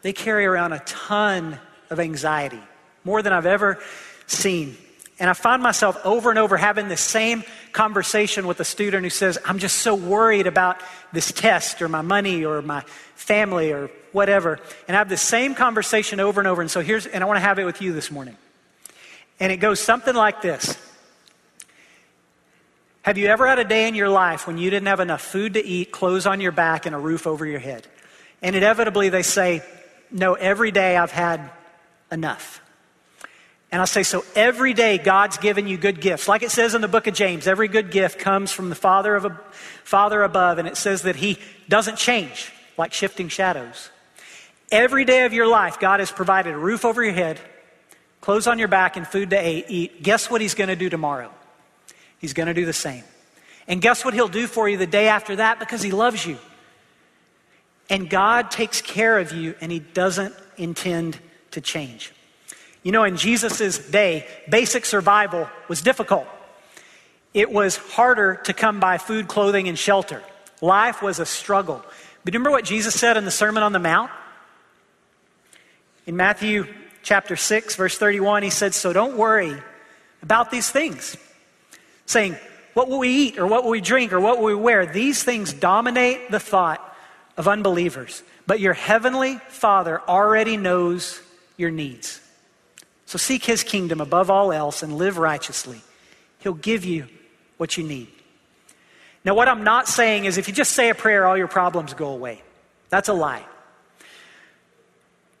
They 0.00 0.14
carry 0.14 0.46
around 0.46 0.72
a 0.72 0.78
ton 0.86 1.60
of 1.90 2.00
anxiety, 2.00 2.62
more 3.04 3.20
than 3.20 3.34
I've 3.34 3.44
ever 3.44 3.78
seen. 4.26 4.78
And 5.18 5.30
I 5.30 5.32
find 5.32 5.62
myself 5.62 5.96
over 6.04 6.30
and 6.30 6.38
over 6.38 6.56
having 6.56 6.88
the 6.88 6.96
same 6.96 7.44
conversation 7.72 8.46
with 8.46 8.58
a 8.58 8.64
student 8.64 9.04
who 9.04 9.10
says, 9.10 9.38
I'm 9.44 9.58
just 9.58 9.78
so 9.78 9.94
worried 9.94 10.46
about 10.46 10.82
this 11.12 11.30
test 11.30 11.82
or 11.82 11.88
my 11.88 12.02
money 12.02 12.44
or 12.44 12.62
my 12.62 12.80
family 13.14 13.72
or 13.72 13.90
whatever. 14.10 14.58
And 14.88 14.96
I 14.96 14.98
have 14.98 15.08
the 15.08 15.16
same 15.16 15.54
conversation 15.54 16.18
over 16.18 16.40
and 16.40 16.48
over. 16.48 16.62
And 16.62 16.70
so 16.70 16.80
here's, 16.80 17.06
and 17.06 17.22
I 17.22 17.26
want 17.26 17.36
to 17.36 17.42
have 17.42 17.58
it 17.60 17.64
with 17.64 17.80
you 17.80 17.92
this 17.92 18.10
morning. 18.10 18.36
And 19.38 19.52
it 19.52 19.58
goes 19.58 19.78
something 19.78 20.14
like 20.14 20.42
this 20.42 20.76
Have 23.02 23.16
you 23.16 23.26
ever 23.26 23.46
had 23.46 23.60
a 23.60 23.64
day 23.64 23.86
in 23.86 23.94
your 23.94 24.08
life 24.08 24.48
when 24.48 24.58
you 24.58 24.70
didn't 24.70 24.86
have 24.86 25.00
enough 25.00 25.22
food 25.22 25.54
to 25.54 25.64
eat, 25.64 25.92
clothes 25.92 26.26
on 26.26 26.40
your 26.40 26.52
back, 26.52 26.86
and 26.86 26.94
a 26.94 26.98
roof 26.98 27.26
over 27.26 27.46
your 27.46 27.60
head? 27.60 27.86
And 28.42 28.56
inevitably 28.56 29.10
they 29.10 29.22
say, 29.22 29.62
No, 30.10 30.34
every 30.34 30.72
day 30.72 30.96
I've 30.96 31.12
had 31.12 31.50
enough. 32.10 32.60
And 33.74 33.80
I'll 33.80 33.88
say, 33.88 34.04
so 34.04 34.24
every 34.36 34.72
day 34.72 34.98
God's 34.98 35.36
given 35.36 35.66
you 35.66 35.76
good 35.76 36.00
gifts. 36.00 36.28
Like 36.28 36.44
it 36.44 36.52
says 36.52 36.76
in 36.76 36.80
the 36.80 36.86
book 36.86 37.08
of 37.08 37.14
James, 37.14 37.48
every 37.48 37.66
good 37.66 37.90
gift 37.90 38.20
comes 38.20 38.52
from 38.52 38.68
the 38.68 38.76
Father, 38.76 39.16
of 39.16 39.24
a, 39.24 39.40
Father 39.82 40.22
above, 40.22 40.58
and 40.58 40.68
it 40.68 40.76
says 40.76 41.02
that 41.02 41.16
He 41.16 41.40
doesn't 41.68 41.98
change 41.98 42.52
like 42.78 42.92
shifting 42.92 43.26
shadows. 43.26 43.90
Every 44.70 45.04
day 45.04 45.24
of 45.24 45.32
your 45.32 45.48
life, 45.48 45.80
God 45.80 45.98
has 45.98 46.12
provided 46.12 46.54
a 46.54 46.56
roof 46.56 46.84
over 46.84 47.02
your 47.02 47.14
head, 47.14 47.40
clothes 48.20 48.46
on 48.46 48.60
your 48.60 48.68
back, 48.68 48.96
and 48.96 49.08
food 49.08 49.30
to 49.30 49.72
eat. 49.72 50.04
Guess 50.04 50.30
what 50.30 50.40
He's 50.40 50.54
going 50.54 50.68
to 50.68 50.76
do 50.76 50.88
tomorrow? 50.88 51.32
He's 52.20 52.32
going 52.32 52.46
to 52.46 52.54
do 52.54 52.66
the 52.66 52.72
same. 52.72 53.02
And 53.66 53.82
guess 53.82 54.04
what 54.04 54.14
He'll 54.14 54.28
do 54.28 54.46
for 54.46 54.68
you 54.68 54.76
the 54.76 54.86
day 54.86 55.08
after 55.08 55.34
that? 55.34 55.58
Because 55.58 55.82
He 55.82 55.90
loves 55.90 56.24
you. 56.24 56.38
And 57.90 58.08
God 58.08 58.52
takes 58.52 58.80
care 58.80 59.18
of 59.18 59.32
you, 59.32 59.56
and 59.60 59.72
He 59.72 59.80
doesn't 59.80 60.32
intend 60.58 61.18
to 61.50 61.60
change. 61.60 62.12
You 62.84 62.92
know, 62.92 63.02
in 63.02 63.16
Jesus' 63.16 63.78
day, 63.78 64.26
basic 64.48 64.84
survival 64.84 65.48
was 65.68 65.82
difficult. 65.82 66.28
It 67.32 67.50
was 67.50 67.76
harder 67.76 68.36
to 68.44 68.52
come 68.52 68.78
by 68.78 68.98
food, 68.98 69.26
clothing, 69.26 69.68
and 69.68 69.76
shelter. 69.76 70.22
Life 70.60 71.02
was 71.02 71.18
a 71.18 71.26
struggle. 71.26 71.84
But 72.24 72.34
remember 72.34 72.50
what 72.50 72.64
Jesus 72.64 72.94
said 72.94 73.16
in 73.16 73.24
the 73.24 73.30
Sermon 73.30 73.62
on 73.62 73.72
the 73.72 73.78
Mount? 73.78 74.10
In 76.06 76.16
Matthew 76.16 76.66
chapter 77.02 77.36
6, 77.36 77.74
verse 77.74 77.96
31, 77.96 78.42
he 78.42 78.50
said, 78.50 78.74
So 78.74 78.92
don't 78.92 79.16
worry 79.16 79.60
about 80.22 80.50
these 80.50 80.70
things. 80.70 81.16
Saying, 82.04 82.36
What 82.74 82.88
will 82.88 82.98
we 82.98 83.08
eat, 83.08 83.38
or 83.38 83.46
what 83.46 83.64
will 83.64 83.70
we 83.70 83.80
drink, 83.80 84.12
or 84.12 84.20
what 84.20 84.38
will 84.38 84.46
we 84.46 84.54
wear? 84.54 84.84
These 84.84 85.24
things 85.24 85.54
dominate 85.54 86.30
the 86.30 86.40
thought 86.40 86.96
of 87.38 87.48
unbelievers. 87.48 88.22
But 88.46 88.60
your 88.60 88.74
heavenly 88.74 89.36
Father 89.48 90.02
already 90.06 90.58
knows 90.58 91.20
your 91.56 91.70
needs. 91.70 92.20
So 93.06 93.18
seek 93.18 93.44
his 93.44 93.62
kingdom 93.62 94.00
above 94.00 94.30
all 94.30 94.52
else 94.52 94.82
and 94.82 94.96
live 94.96 95.18
righteously. 95.18 95.80
He'll 96.38 96.54
give 96.54 96.84
you 96.84 97.06
what 97.56 97.76
you 97.76 97.84
need. 97.84 98.08
Now, 99.24 99.34
what 99.34 99.48
I'm 99.48 99.64
not 99.64 99.88
saying 99.88 100.26
is 100.26 100.36
if 100.36 100.48
you 100.48 100.54
just 100.54 100.72
say 100.72 100.90
a 100.90 100.94
prayer, 100.94 101.26
all 101.26 101.36
your 101.36 101.48
problems 101.48 101.94
go 101.94 102.08
away. 102.08 102.42
That's 102.90 103.08
a 103.08 103.14
lie. 103.14 103.44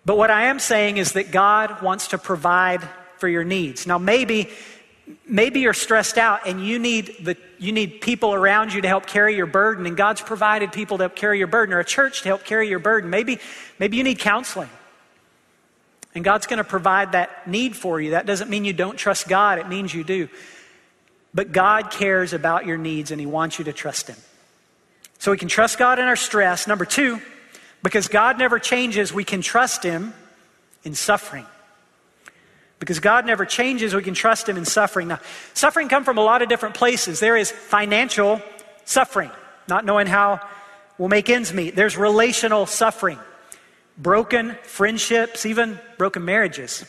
But 0.06 0.16
what 0.16 0.30
I 0.30 0.46
am 0.46 0.58
saying 0.58 0.96
is 0.96 1.12
that 1.12 1.30
God 1.30 1.82
wants 1.82 2.08
to 2.08 2.18
provide 2.18 2.82
for 3.18 3.28
your 3.28 3.44
needs. 3.44 3.86
Now, 3.86 3.98
maybe 3.98 4.50
maybe 5.26 5.60
you're 5.60 5.74
stressed 5.74 6.18
out 6.18 6.46
and 6.46 6.66
you 6.66 6.78
need 6.78 7.14
the 7.24 7.36
you 7.58 7.72
need 7.72 8.00
people 8.00 8.32
around 8.34 8.72
you 8.72 8.80
to 8.80 8.88
help 8.88 9.06
carry 9.06 9.36
your 9.36 9.46
burden 9.46 9.84
and 9.84 9.98
god's 9.98 10.22
provided 10.22 10.72
people 10.72 10.96
to 10.96 11.04
help 11.04 11.14
carry 11.14 11.36
your 11.36 11.46
burden 11.46 11.74
or 11.74 11.78
a 11.78 11.84
church 11.84 12.22
to 12.22 12.28
help 12.28 12.42
carry 12.44 12.70
your 12.70 12.78
burden 12.78 13.10
maybe 13.10 13.38
maybe 13.78 13.98
you 13.98 14.02
need 14.02 14.18
counseling 14.18 14.70
and 16.14 16.24
God's 16.24 16.46
going 16.46 16.58
to 16.58 16.64
provide 16.64 17.12
that 17.12 17.48
need 17.48 17.74
for 17.74 18.00
you. 18.00 18.10
That 18.10 18.26
doesn't 18.26 18.48
mean 18.48 18.64
you 18.64 18.72
don't 18.72 18.96
trust 18.96 19.28
God, 19.28 19.58
it 19.58 19.68
means 19.68 19.92
you 19.92 20.04
do. 20.04 20.28
But 21.32 21.50
God 21.50 21.90
cares 21.90 22.32
about 22.32 22.64
your 22.64 22.76
needs 22.76 23.10
and 23.10 23.20
He 23.20 23.26
wants 23.26 23.58
you 23.58 23.64
to 23.64 23.72
trust 23.72 24.08
Him. 24.08 24.16
So 25.18 25.30
we 25.30 25.38
can 25.38 25.48
trust 25.48 25.78
God 25.78 25.98
in 25.98 26.04
our 26.04 26.16
stress. 26.16 26.66
Number 26.66 26.84
two, 26.84 27.20
because 27.82 28.08
God 28.08 28.38
never 28.38 28.58
changes, 28.58 29.12
we 29.12 29.24
can 29.24 29.40
trust 29.40 29.82
Him 29.82 30.14
in 30.84 30.94
suffering. 30.94 31.46
Because 32.78 33.00
God 33.00 33.26
never 33.26 33.44
changes, 33.44 33.94
we 33.94 34.02
can 34.02 34.14
trust 34.14 34.48
Him 34.48 34.56
in 34.56 34.64
suffering. 34.64 35.08
Now, 35.08 35.20
suffering 35.54 35.88
come 35.88 36.04
from 36.04 36.18
a 36.18 36.22
lot 36.22 36.42
of 36.42 36.48
different 36.48 36.76
places. 36.76 37.18
There 37.18 37.36
is 37.36 37.50
financial 37.50 38.40
suffering, 38.84 39.30
not 39.66 39.84
knowing 39.84 40.06
how 40.06 40.40
we'll 40.98 41.08
make 41.08 41.30
ends 41.30 41.52
meet. 41.52 41.74
There's 41.74 41.96
relational 41.96 42.66
suffering 42.66 43.18
broken 43.96 44.56
friendships, 44.64 45.46
even 45.46 45.78
broken 46.04 46.26
marriages. 46.26 46.84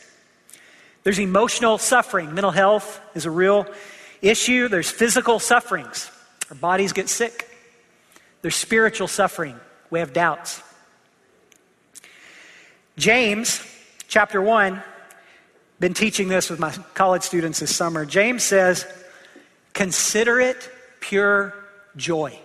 There's 1.02 1.18
emotional 1.18 1.78
suffering. 1.78 2.34
Mental 2.34 2.50
health 2.50 3.00
is 3.14 3.24
a 3.24 3.30
real 3.30 3.66
issue. 4.20 4.68
There's 4.68 4.90
physical 4.90 5.38
sufferings. 5.38 6.10
Our 6.50 6.56
bodies 6.56 6.92
get 6.92 7.08
sick. 7.08 7.48
There's 8.42 8.56
spiritual 8.56 9.08
suffering. 9.08 9.58
We 9.88 10.00
have 10.00 10.12
doubts. 10.12 10.62
James, 12.98 13.64
chapter 14.06 14.42
1, 14.42 14.82
been 15.80 15.94
teaching 15.94 16.28
this 16.28 16.50
with 16.50 16.60
my 16.60 16.72
college 16.92 17.22
students 17.22 17.60
this 17.60 17.74
summer. 17.74 18.04
James 18.04 18.42
says, 18.42 18.86
Consider 19.72 20.40
it 20.40 20.70
pure 21.00 21.54
joy 21.96 22.38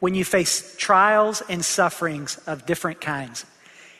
when 0.00 0.14
you 0.14 0.26
face 0.26 0.76
trials 0.76 1.42
and 1.48 1.64
sufferings 1.64 2.36
of 2.46 2.66
different 2.66 3.00
kinds. 3.00 3.46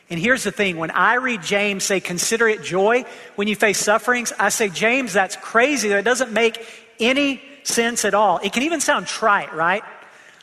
And 0.09 0.19
here's 0.19 0.43
the 0.43 0.51
thing 0.51 0.77
when 0.77 0.91
I 0.91 1.15
read 1.15 1.43
James 1.43 1.83
say, 1.83 1.99
Consider 1.99 2.47
it 2.47 2.63
joy 2.63 3.05
when 3.35 3.47
you 3.47 3.55
face 3.55 3.77
sufferings, 3.77 4.33
I 4.39 4.49
say, 4.49 4.69
James, 4.69 5.13
that's 5.13 5.35
crazy. 5.35 5.89
That 5.89 6.03
doesn't 6.03 6.31
make 6.31 6.59
any 6.99 7.41
sense 7.63 8.05
at 8.05 8.13
all. 8.13 8.39
It 8.39 8.53
can 8.53 8.63
even 8.63 8.81
sound 8.81 9.07
trite, 9.07 9.53
right? 9.53 9.83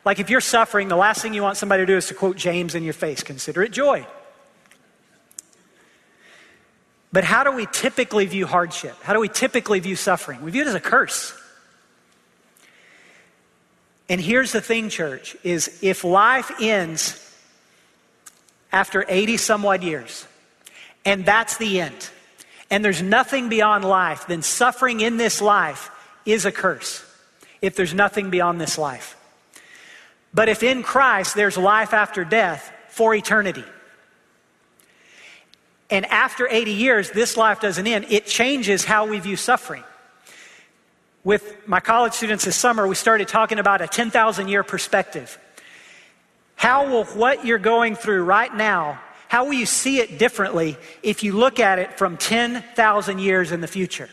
Like 0.05 0.21
if 0.21 0.31
you're 0.31 0.41
suffering, 0.41 0.87
the 0.89 0.97
last 0.97 1.21
thing 1.21 1.35
you 1.35 1.43
want 1.43 1.57
somebody 1.57 1.83
to 1.83 1.87
do 1.87 1.97
is 1.97 2.07
to 2.09 2.15
quote 2.15 2.37
James 2.37 2.75
in 2.75 2.85
your 2.85 2.93
face 2.93 3.23
consider 3.23 3.63
it 3.63 3.73
joy. 3.73 4.07
But 7.13 7.25
how 7.25 7.45
do 7.45 7.53
we 7.53 7.67
typically 7.73 8.27
view 8.27 8.47
hardship? 8.47 8.95
How 9.03 9.15
do 9.15 9.21
we 9.21 9.29
typically 9.29 9.81
view 9.81 9.97
suffering? 9.97 10.43
We 10.43 10.51
view 10.51 10.63
it 10.63 10.69
as 10.69 10.75
a 10.75 10.81
curse. 10.81 11.35
And 14.09 14.21
here's 14.21 14.53
the 14.53 14.61
thing, 14.61 14.89
church, 14.89 15.37
is 15.43 15.79
if 15.83 16.05
life 16.05 16.53
ends 16.61 17.26
after 18.77 19.07
80 19.09 19.39
somewhat 19.39 19.83
years, 19.83 20.27
and 21.07 21.25
that's 21.25 21.57
the 21.57 21.81
end, 21.81 22.11
and 22.71 22.85
there's 22.85 23.01
nothing 23.01 23.49
beyond 23.49 23.87
life, 23.87 24.27
then 24.27 24.43
suffering 24.43 25.01
in 25.01 25.17
this 25.17 25.41
life 25.41 25.91
is 26.27 26.45
a 26.45 26.53
curse. 26.53 27.03
If 27.62 27.75
there's 27.75 27.95
nothing 27.95 28.29
beyond 28.29 28.61
this 28.61 28.77
life. 28.77 29.17
But 30.35 30.51
if 30.51 30.62
in 30.62 30.83
Christ 30.83 31.35
there's 31.35 31.57
life 31.57 31.95
after 31.95 32.23
death 32.23 32.71
for 32.91 33.15
eternity, 33.15 33.65
and 35.89 36.05
after 36.05 36.47
80 36.47 36.73
years, 36.73 37.11
this 37.11 37.39
life 37.39 37.61
doesn't 37.61 37.87
end, 37.87 38.05
it 38.11 38.27
changes 38.27 38.85
how 38.85 39.07
we 39.07 39.19
view 39.21 39.37
suffering. 39.37 39.85
With 41.25 41.67
my 41.67 41.81
college 41.81 42.12
students 42.12 42.45
this 42.45 42.57
summer, 42.57 42.87
we 42.87 42.95
started 42.95 43.27
talking 43.27 43.59
about 43.59 43.81
a 43.81 43.89
10,000 43.89 44.49
year 44.49 44.62
perspective. 44.62 45.39
How 46.57 46.90
will 46.90 47.05
what 47.05 47.45
you're 47.45 47.59
going 47.59 47.95
through 47.95 48.25
right 48.25 48.53
now, 48.55 49.01
how 49.29 49.45
will 49.45 49.53
you 49.53 49.66
see 49.66 50.01
it 50.01 50.19
differently 50.19 50.77
if 51.03 51.23
you 51.23 51.33
look 51.33 51.61
at 51.61 51.79
it 51.79 51.99
from 51.99 52.16
10,000 52.16 53.19
years 53.19 53.53
in 53.53 53.61
the 53.61 53.69
future? 53.69 54.09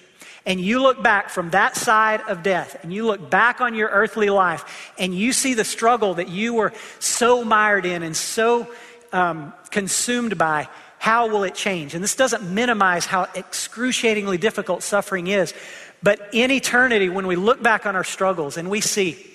And 0.45 0.59
you 0.59 0.81
look 0.81 1.01
back 1.01 1.29
from 1.29 1.51
that 1.51 1.77
side 1.77 2.21
of 2.27 2.43
death 2.43 2.77
and 2.83 2.93
you 2.93 3.05
look 3.05 3.29
back 3.29 3.61
on 3.61 3.75
your 3.75 3.87
earthly 3.87 4.29
life 4.29 4.93
and 4.99 5.15
you 5.15 5.31
see 5.31 5.53
the 5.53 5.63
struggle 5.63 6.15
that 6.15 6.27
you 6.27 6.53
were 6.53 6.73
so 6.99 7.45
mired 7.45 7.85
in 7.85 8.03
and 8.03 8.15
so 8.15 8.67
um, 9.13 9.53
consumed 9.71 10.37
by 10.37 10.67
how 10.99 11.27
will 11.27 11.43
it 11.43 11.55
change? 11.55 11.95
And 11.95 12.03
this 12.03 12.15
doesn't 12.15 12.43
minimize 12.43 13.05
how 13.05 13.27
excruciatingly 13.35 14.37
difficult 14.37 14.83
suffering 14.83 15.27
is. 15.27 15.53
But 16.01 16.29
in 16.33 16.51
eternity, 16.51 17.07
when 17.07 17.27
we 17.27 17.37
look 17.37 17.63
back 17.63 17.85
on 17.85 17.95
our 17.95 18.03
struggles 18.03 18.57
and 18.57 18.69
we 18.69 18.81
see 18.81 19.32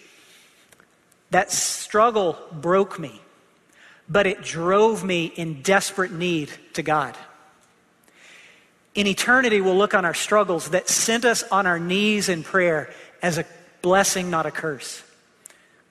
that 1.31 1.53
struggle 1.53 2.39
broke 2.53 2.99
me, 2.99 3.21
but 4.09 4.27
it 4.27 4.43
drove 4.43 5.05
me 5.05 5.27
in 5.27 5.63
desperate 5.63 6.13
need 6.13 6.51
to 6.75 6.83
God. 6.83 7.17
In 8.95 9.07
eternity, 9.07 9.61
we'll 9.61 9.77
look 9.77 9.95
on 9.95 10.05
our 10.05 10.15
struggles 10.15 10.71
that 10.71 10.89
sent 10.89 11.25
us 11.25 11.43
on 11.45 11.67
our 11.67 11.79
knees 11.79 12.29
in 12.29 12.43
prayer 12.43 12.91
as 13.23 13.39
a 13.39 13.45
blessing, 13.83 14.31
not 14.31 14.47
a 14.47 14.51
curse. 14.51 15.03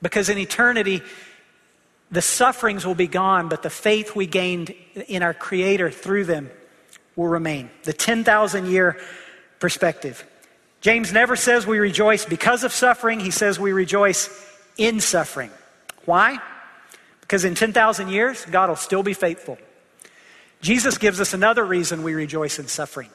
Because 0.01 0.29
in 0.29 0.37
eternity, 0.37 1.01
the 2.11 2.21
sufferings 2.21 2.85
will 2.85 2.95
be 2.95 3.07
gone, 3.07 3.49
but 3.49 3.63
the 3.63 3.69
faith 3.69 4.15
we 4.15 4.25
gained 4.25 4.73
in 5.07 5.23
our 5.23 5.33
Creator 5.33 5.91
through 5.91 6.25
them 6.25 6.49
will 7.15 7.27
remain. 7.27 7.69
The 7.83 7.93
10,000 7.93 8.65
year 8.67 8.99
perspective. 9.59 10.25
James 10.81 11.11
never 11.11 11.35
says 11.35 11.65
we 11.65 11.79
rejoice 11.79 12.25
because 12.25 12.63
of 12.63 12.71
suffering, 12.71 13.19
he 13.19 13.31
says 13.31 13.59
we 13.59 13.73
rejoice 13.73 14.29
in 14.77 14.99
suffering. 14.99 15.51
Why? 16.05 16.39
Because 17.21 17.43
in 17.45 17.55
10,000 17.55 18.09
years, 18.09 18.45
God 18.45 18.69
will 18.69 18.75
still 18.75 19.03
be 19.03 19.13
faithful. 19.13 19.57
Jesus 20.61 20.97
gives 20.97 21.19
us 21.19 21.33
another 21.33 21.65
reason 21.65 22.03
we 22.03 22.13
rejoice 22.13 22.59
in 22.59 22.67
suffering. 22.67 23.09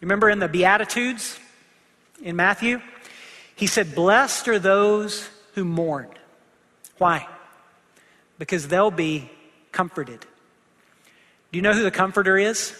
Remember 0.00 0.28
in 0.28 0.38
the 0.38 0.48
Beatitudes 0.48 1.38
in 2.22 2.36
Matthew? 2.36 2.80
He 3.54 3.66
said, 3.66 3.94
Blessed 3.94 4.48
are 4.48 4.58
those 4.58 5.28
who 5.54 5.64
mourn. 5.64 6.08
Why? 6.98 7.26
because 8.40 8.66
they'll 8.66 8.90
be 8.90 9.30
comforted. 9.70 10.18
Do 11.52 11.58
you 11.58 11.62
know 11.62 11.74
who 11.74 11.82
the 11.82 11.90
comforter 11.92 12.38
is? 12.38 12.74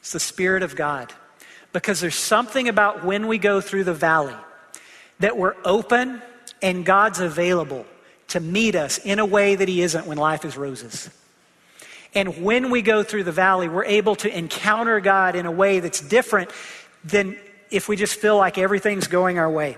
It's 0.00 0.12
the 0.12 0.20
Spirit 0.20 0.62
of 0.64 0.74
God. 0.74 1.14
Because 1.72 2.00
there's 2.00 2.16
something 2.16 2.68
about 2.68 3.04
when 3.04 3.28
we 3.28 3.38
go 3.38 3.60
through 3.60 3.84
the 3.84 3.94
valley 3.94 4.34
that 5.20 5.36
we're 5.36 5.54
open 5.64 6.20
and 6.62 6.84
God's 6.84 7.20
available 7.20 7.86
to 8.28 8.40
meet 8.40 8.74
us 8.74 8.98
in 8.98 9.18
a 9.18 9.26
way 9.26 9.54
that 9.54 9.68
He 9.68 9.82
isn't 9.82 10.06
when 10.06 10.18
life 10.18 10.44
is 10.44 10.56
roses. 10.56 11.10
And 12.14 12.42
when 12.42 12.70
we 12.70 12.82
go 12.82 13.02
through 13.02 13.24
the 13.24 13.32
valley, 13.32 13.68
we're 13.68 13.84
able 13.84 14.16
to 14.16 14.36
encounter 14.36 15.00
God 15.00 15.36
in 15.36 15.46
a 15.46 15.50
way 15.50 15.80
that's 15.80 16.00
different 16.00 16.50
than 17.04 17.38
if 17.70 17.88
we 17.88 17.96
just 17.96 18.14
feel 18.14 18.36
like 18.36 18.58
everything's 18.58 19.06
going 19.06 19.38
our 19.38 19.50
way. 19.50 19.76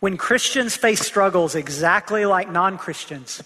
When 0.00 0.16
Christians 0.16 0.76
face 0.76 1.00
struggles 1.00 1.56
exactly 1.56 2.24
like 2.24 2.48
non 2.48 2.78
Christians, 2.78 3.42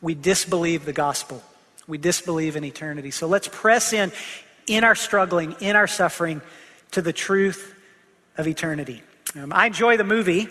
we 0.00 0.14
disbelieve 0.14 0.86
the 0.86 0.94
gospel. 0.94 1.42
We 1.86 1.98
disbelieve 1.98 2.56
in 2.56 2.64
eternity. 2.64 3.10
So 3.10 3.26
let's 3.26 3.48
press 3.48 3.92
in 3.92 4.12
in 4.66 4.84
our 4.84 4.94
struggling, 4.94 5.56
in 5.60 5.76
our 5.76 5.86
suffering, 5.86 6.40
to 6.92 7.02
the 7.02 7.12
truth 7.12 7.74
of 8.38 8.46
eternity. 8.46 9.02
Um, 9.36 9.52
I 9.52 9.66
enjoy 9.66 9.96
the 9.96 10.04
movie 10.04 10.48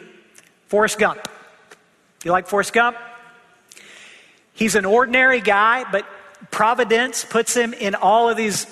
Forrest 0.68 1.00
Gump. 1.00 1.28
You 2.24 2.32
like 2.32 2.48
Forrest 2.48 2.72
Gump? 2.72 2.96
He's 4.54 4.76
an 4.76 4.86
ordinary 4.86 5.42
guy, 5.42 5.86
but 5.92 6.06
Providence 6.52 7.26
puts 7.26 7.54
him 7.54 7.74
in 7.74 7.96
all 7.96 8.30
of 8.30 8.38
these 8.38 8.68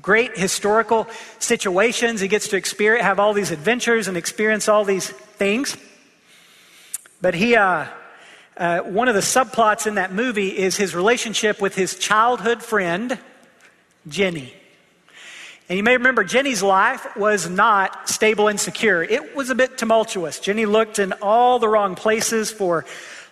great 0.00 0.36
historical 0.36 1.08
situations. 1.38 2.20
He 2.20 2.28
gets 2.28 2.48
to 2.48 2.56
experience, 2.56 3.04
have 3.04 3.20
all 3.20 3.34
these 3.34 3.50
adventures 3.50 4.08
and 4.08 4.16
experience 4.16 4.68
all 4.68 4.84
these 4.84 5.08
things. 5.08 5.76
But 7.20 7.34
he, 7.34 7.56
uh, 7.56 7.86
uh, 8.56 8.80
one 8.80 9.08
of 9.08 9.14
the 9.14 9.20
subplots 9.20 9.86
in 9.86 9.96
that 9.96 10.12
movie 10.12 10.56
is 10.56 10.76
his 10.76 10.94
relationship 10.94 11.60
with 11.60 11.74
his 11.74 11.96
childhood 11.96 12.62
friend, 12.62 13.18
Jenny. 14.08 14.54
And 15.70 15.76
you 15.76 15.84
may 15.84 15.96
remember 15.96 16.24
Jenny's 16.24 16.64
life 16.64 17.16
was 17.16 17.48
not 17.48 18.08
stable 18.08 18.48
and 18.48 18.58
secure. 18.58 19.04
It 19.04 19.36
was 19.36 19.50
a 19.50 19.54
bit 19.54 19.78
tumultuous. 19.78 20.40
Jenny 20.40 20.66
looked 20.66 20.98
in 20.98 21.12
all 21.22 21.60
the 21.60 21.68
wrong 21.68 21.94
places 21.94 22.50
for 22.50 22.84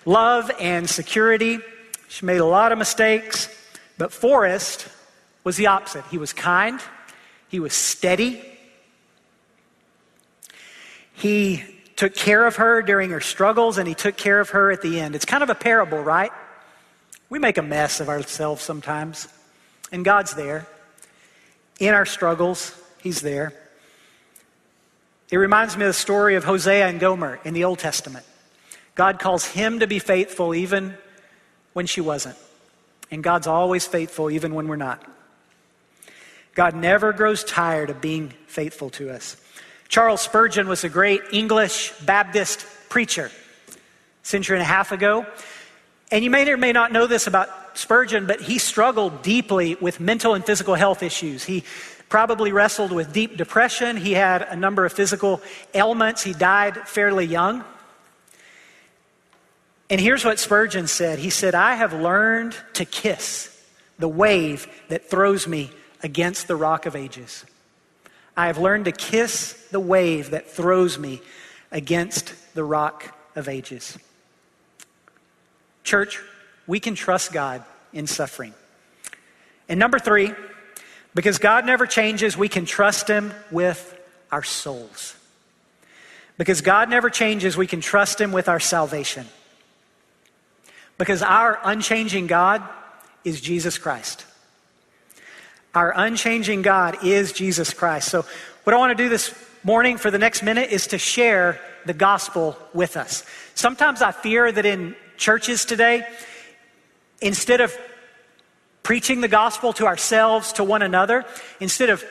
love 0.06 0.48
and 0.60 0.88
security. 0.88 1.58
She 2.06 2.24
made 2.24 2.38
a 2.38 2.44
lot 2.44 2.70
of 2.70 2.78
mistakes. 2.78 3.52
But 3.98 4.12
Forrest 4.12 4.86
was 5.42 5.56
the 5.56 5.66
opposite. 5.66 6.04
He 6.12 6.18
was 6.18 6.32
kind, 6.32 6.80
he 7.48 7.58
was 7.58 7.74
steady, 7.74 8.40
he 11.14 11.64
took 11.96 12.14
care 12.14 12.46
of 12.46 12.54
her 12.56 12.82
during 12.82 13.10
her 13.10 13.20
struggles, 13.20 13.78
and 13.78 13.88
he 13.88 13.94
took 13.94 14.16
care 14.16 14.38
of 14.38 14.50
her 14.50 14.70
at 14.70 14.82
the 14.82 15.00
end. 15.00 15.16
It's 15.16 15.24
kind 15.24 15.42
of 15.42 15.50
a 15.50 15.56
parable, 15.56 16.00
right? 16.00 16.30
We 17.28 17.40
make 17.40 17.58
a 17.58 17.62
mess 17.62 17.98
of 17.98 18.08
ourselves 18.08 18.62
sometimes, 18.62 19.26
and 19.90 20.04
God's 20.04 20.34
there. 20.34 20.68
In 21.78 21.94
our 21.94 22.06
struggles, 22.06 22.74
He's 23.02 23.20
there. 23.20 23.52
It 25.30 25.36
reminds 25.36 25.76
me 25.76 25.84
of 25.84 25.90
the 25.90 25.92
story 25.92 26.36
of 26.36 26.44
Hosea 26.44 26.86
and 26.86 26.98
Gomer 26.98 27.38
in 27.44 27.54
the 27.54 27.64
Old 27.64 27.78
Testament. 27.78 28.24
God 28.94 29.18
calls 29.18 29.44
him 29.44 29.80
to 29.80 29.86
be 29.86 29.98
faithful 29.98 30.54
even 30.54 30.96
when 31.74 31.86
she 31.86 32.00
wasn't. 32.00 32.36
And 33.10 33.22
God's 33.22 33.46
always 33.46 33.86
faithful 33.86 34.30
even 34.30 34.54
when 34.54 34.68
we're 34.68 34.76
not. 34.76 35.04
God 36.54 36.74
never 36.74 37.12
grows 37.12 37.44
tired 37.44 37.90
of 37.90 38.00
being 38.00 38.34
faithful 38.46 38.90
to 38.90 39.10
us. 39.10 39.36
Charles 39.86 40.20
Spurgeon 40.20 40.66
was 40.66 40.82
a 40.82 40.88
great 40.88 41.22
English 41.32 41.92
Baptist 42.04 42.66
preacher 42.88 43.30
century 44.22 44.56
and 44.56 44.62
a 44.62 44.66
half 44.66 44.92
ago. 44.92 45.26
And 46.10 46.24
you 46.24 46.30
may 46.30 46.50
or 46.50 46.56
may 46.56 46.72
not 46.72 46.90
know 46.90 47.06
this 47.06 47.26
about 47.26 47.67
Spurgeon, 47.78 48.26
but 48.26 48.40
he 48.40 48.58
struggled 48.58 49.22
deeply 49.22 49.76
with 49.76 50.00
mental 50.00 50.34
and 50.34 50.44
physical 50.44 50.74
health 50.74 51.02
issues. 51.02 51.44
He 51.44 51.62
probably 52.08 52.50
wrestled 52.50 52.90
with 52.90 53.12
deep 53.12 53.36
depression. 53.36 53.96
He 53.96 54.12
had 54.12 54.42
a 54.42 54.56
number 54.56 54.84
of 54.84 54.92
physical 54.92 55.40
ailments. 55.74 56.24
He 56.24 56.32
died 56.32 56.88
fairly 56.88 57.24
young. 57.24 57.64
And 59.88 60.00
here's 60.00 60.24
what 60.24 60.40
Spurgeon 60.40 60.88
said 60.88 61.20
He 61.20 61.30
said, 61.30 61.54
I 61.54 61.74
have 61.74 61.92
learned 61.92 62.56
to 62.74 62.84
kiss 62.84 63.54
the 63.98 64.08
wave 64.08 64.66
that 64.88 65.08
throws 65.08 65.46
me 65.46 65.70
against 66.02 66.48
the 66.48 66.56
rock 66.56 66.84
of 66.84 66.96
ages. 66.96 67.44
I 68.36 68.48
have 68.48 68.58
learned 68.58 68.86
to 68.86 68.92
kiss 68.92 69.52
the 69.70 69.80
wave 69.80 70.30
that 70.30 70.50
throws 70.50 70.98
me 70.98 71.20
against 71.70 72.34
the 72.54 72.64
rock 72.64 73.16
of 73.36 73.48
ages. 73.48 73.98
Church, 75.84 76.20
we 76.68 76.78
can 76.78 76.94
trust 76.94 77.32
God 77.32 77.64
in 77.92 78.06
suffering. 78.06 78.54
And 79.68 79.80
number 79.80 79.98
three, 79.98 80.32
because 81.14 81.38
God 81.38 81.66
never 81.66 81.86
changes, 81.86 82.36
we 82.36 82.48
can 82.48 82.64
trust 82.64 83.08
Him 83.08 83.32
with 83.50 83.98
our 84.30 84.44
souls. 84.44 85.16
Because 86.36 86.60
God 86.60 86.88
never 86.90 87.10
changes, 87.10 87.56
we 87.56 87.66
can 87.66 87.80
trust 87.80 88.20
Him 88.20 88.30
with 88.30 88.48
our 88.48 88.60
salvation. 88.60 89.26
Because 90.98 91.22
our 91.22 91.58
unchanging 91.64 92.28
God 92.28 92.62
is 93.24 93.40
Jesus 93.40 93.78
Christ. 93.78 94.24
Our 95.74 95.92
unchanging 95.96 96.62
God 96.62 97.04
is 97.04 97.32
Jesus 97.32 97.72
Christ. 97.72 98.08
So, 98.08 98.24
what 98.64 98.74
I 98.74 98.78
want 98.78 98.96
to 98.96 99.02
do 99.02 99.08
this 99.08 99.34
morning 99.64 99.96
for 99.96 100.10
the 100.10 100.18
next 100.18 100.42
minute 100.42 100.70
is 100.70 100.88
to 100.88 100.98
share 100.98 101.60
the 101.86 101.94
gospel 101.94 102.56
with 102.74 102.96
us. 102.96 103.24
Sometimes 103.54 104.02
I 104.02 104.12
fear 104.12 104.52
that 104.52 104.66
in 104.66 104.94
churches 105.16 105.64
today, 105.64 106.06
instead 107.20 107.60
of 107.60 107.76
preaching 108.82 109.20
the 109.20 109.28
gospel 109.28 109.72
to 109.74 109.86
ourselves, 109.86 110.52
to 110.54 110.64
one 110.64 110.82
another, 110.82 111.24
instead 111.60 111.90
of 111.90 112.04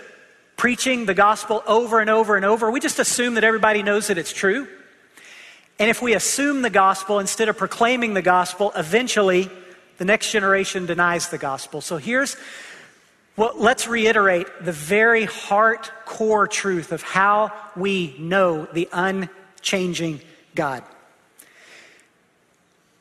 preaching 0.57 1.05
the 1.05 1.13
gospel 1.13 1.63
over 1.67 1.99
and 1.99 2.09
over 2.09 2.35
and 2.35 2.45
over, 2.45 2.69
we 2.69 2.79
just 2.79 2.99
assume 2.99 3.35
that 3.35 3.43
everybody 3.43 3.83
knows 3.83 4.07
that 4.07 4.17
it's 4.17 4.33
true. 4.33 4.67
And 5.79 5.89
if 5.89 6.01
we 6.01 6.13
assume 6.13 6.63
the 6.63 6.69
gospel 6.69 7.19
instead 7.19 7.49
of 7.49 7.57
proclaiming 7.57 8.13
the 8.13 8.21
gospel, 8.21 8.71
eventually 8.75 9.49
the 9.97 10.05
next 10.05 10.31
generation 10.31 10.85
denies 10.85 11.29
the 11.29 11.37
gospel. 11.37 11.81
So 11.81 11.97
here's 11.97 12.35
well, 13.35 13.53
let's 13.55 13.87
reiterate 13.87 14.47
the 14.61 14.71
very 14.71 15.25
heart 15.25 15.91
core 16.05 16.47
truth 16.47 16.91
of 16.91 17.03
how 17.03 17.53
we 17.75 18.15
know 18.17 18.65
the 18.65 18.89
unchanging 18.91 20.21
God. 20.55 20.83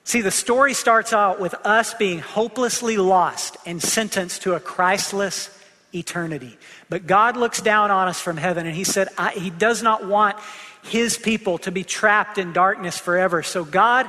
See, 0.07 0.21
the 0.21 0.31
story 0.31 0.73
starts 0.73 1.13
out 1.13 1.41
with 1.41 1.53
us 1.67 1.93
being 1.95 2.21
hopelessly 2.21 2.97
lost 2.97 3.57
and 3.67 3.83
sentenced 3.83 4.43
to 4.43 4.55
a 4.55 4.61
Christless 4.61 5.51
eternity. 5.93 6.57
But 6.89 7.09
God 7.09 7.37
looks 7.37 7.61
down 7.61 7.91
on 7.91 8.07
us 8.07 8.21
from 8.21 8.37
heaven 8.37 8.69
and 8.69 8.77
He 8.77 8.85
said, 8.85 9.09
He 9.35 9.51
does 9.51 9.83
not 9.83 10.07
want 10.07 10.37
His 10.85 11.19
people 11.19 11.59
to 11.59 11.73
be 11.73 11.83
trapped 11.83 12.39
in 12.39 12.53
darkness 12.53 12.97
forever. 12.97 13.43
So 13.43 13.65
God 13.65 14.09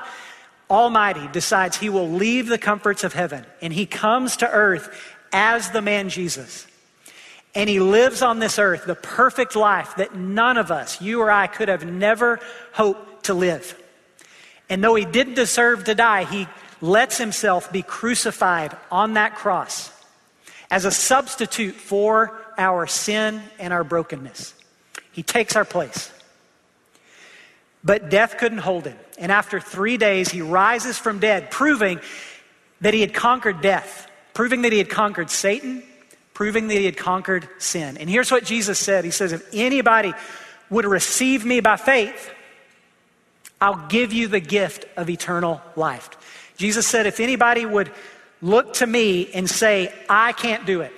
Almighty 0.70 1.28
decides 1.30 1.78
He 1.78 1.90
will 1.90 2.12
leave 2.12 2.46
the 2.46 2.60
comforts 2.60 3.04
of 3.04 3.14
heaven 3.14 3.44
and 3.60 3.74
He 3.74 3.88
comes 3.88 4.38
to 4.38 4.48
earth 4.48 4.96
as 5.34 5.72
the 5.72 5.82
man 5.82 6.10
Jesus. 6.10 6.68
And 7.56 7.68
He 7.68 7.80
lives 7.80 8.22
on 8.22 8.38
this 8.38 8.60
earth 8.60 8.86
the 8.86 8.94
perfect 8.94 9.56
life 9.56 9.96
that 9.96 10.16
none 10.16 10.58
of 10.58 10.70
us, 10.70 11.02
you 11.02 11.22
or 11.22 11.32
I, 11.32 11.48
could 11.48 11.70
have 11.70 11.88
never 11.88 12.40
hoped 12.74 13.26
to 13.26 13.34
live. 13.34 13.76
And 14.70 14.84
though 14.84 14.96
he 14.96 15.06
didn't 15.06 15.36
deserve 15.36 15.86
to 15.86 15.96
die, 15.96 16.26
he 16.26 16.48
lets 16.82 17.18
himself 17.18 17.72
be 17.72 17.82
crucified 17.82 18.76
on 18.92 19.14
that 19.14 19.36
cross 19.36 19.92
as 20.70 20.86
a 20.86 20.92
substitute 20.92 21.76
for 21.76 22.40
our 22.58 22.88
sin 22.88 23.42
and 23.60 23.74
our 23.74 23.84
brokenness. 23.84 24.54
He 25.12 25.24
takes 25.24 25.56
our 25.56 25.66
place. 25.66 26.12
But 27.84 28.10
death 28.10 28.38
couldn't 28.38 28.58
hold 28.60 28.86
him. 28.86 28.98
And 29.18 29.32
after 29.32 29.60
three 29.60 29.98
days, 29.98 30.30
he 30.30 30.42
rises 30.42 30.98
from 30.98 31.20
dead, 31.20 31.50
proving 31.50 32.02
that 32.82 32.94
he 32.94 33.02
had 33.02 33.14
conquered 33.14 33.62
death, 33.62 34.10
proving 34.34 34.64
that 34.64 34.72
he 34.72 34.78
had 34.78 34.90
conquered 34.90 35.30
Satan, 35.30 35.84
proving 36.34 36.68
that 36.68 36.78
he 36.78 36.86
had 36.86 36.98
conquered 36.98 37.48
sin. 37.58 37.98
And 37.98 38.10
here's 38.10 38.32
what 38.32 38.44
Jesus 38.44 38.78
said 38.78 39.06
He 39.06 39.12
says, 39.12 39.32
If 39.32 39.48
anybody 39.54 40.14
would 40.70 40.86
receive 40.86 41.46
me 41.46 41.62
by 41.62 41.78
faith, 41.78 42.32
I'll 43.60 43.88
give 43.88 44.14
you 44.14 44.28
the 44.28 44.40
gift 44.40 44.86
of 44.98 45.10
eternal 45.10 45.62
life. 45.76 46.10
Jesus 46.58 46.88
said, 46.88 47.06
if 47.06 47.20
anybody 47.20 47.66
would 47.66 47.92
look 48.42 48.74
to 48.76 48.88
me 48.88 49.32
and 49.34 49.50
say, 49.50 49.94
I 50.10 50.34
can't 50.34 50.66
do 50.66 50.82
it, 50.82 50.94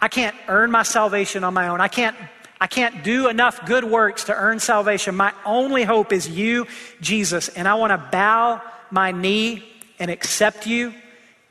I 0.00 0.08
can't 0.08 0.36
earn 0.48 0.70
my 0.70 0.82
salvation 0.82 1.44
on 1.44 1.54
my 1.54 1.68
own, 1.68 1.80
I 1.80 1.88
can't, 1.88 2.16
I 2.60 2.66
can't 2.66 3.02
do 3.02 3.28
enough 3.28 3.66
good 3.66 3.84
works 3.84 4.24
to 4.24 4.34
earn 4.34 4.60
salvation. 4.60 5.14
My 5.14 5.32
only 5.44 5.84
hope 5.84 6.12
is 6.12 6.28
you, 6.28 6.66
Jesus, 7.00 7.48
and 7.48 7.66
I 7.66 7.74
want 7.74 7.90
to 7.90 8.08
bow 8.10 8.62
my 8.90 9.12
knee 9.12 9.64
and 9.98 10.10
accept 10.10 10.66
you 10.66 10.94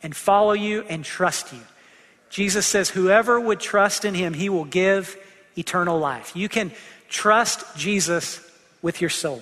and 0.04 0.16
follow 0.16 0.54
you 0.54 0.84
and 0.88 1.04
trust 1.04 1.52
you. 1.52 1.60
Jesus 2.30 2.66
says, 2.66 2.90
whoever 2.90 3.40
would 3.40 3.60
trust 3.60 4.06
in 4.06 4.14
him, 4.14 4.34
he 4.34 4.50
will 4.50 4.66
give 4.66 5.18
eternal 5.58 5.98
life. 5.98 6.36
You 6.36 6.50
can 6.50 6.72
trust 7.10 7.64
Jesus 7.76 8.40
with 8.82 9.02
your 9.02 9.10
soul 9.10 9.42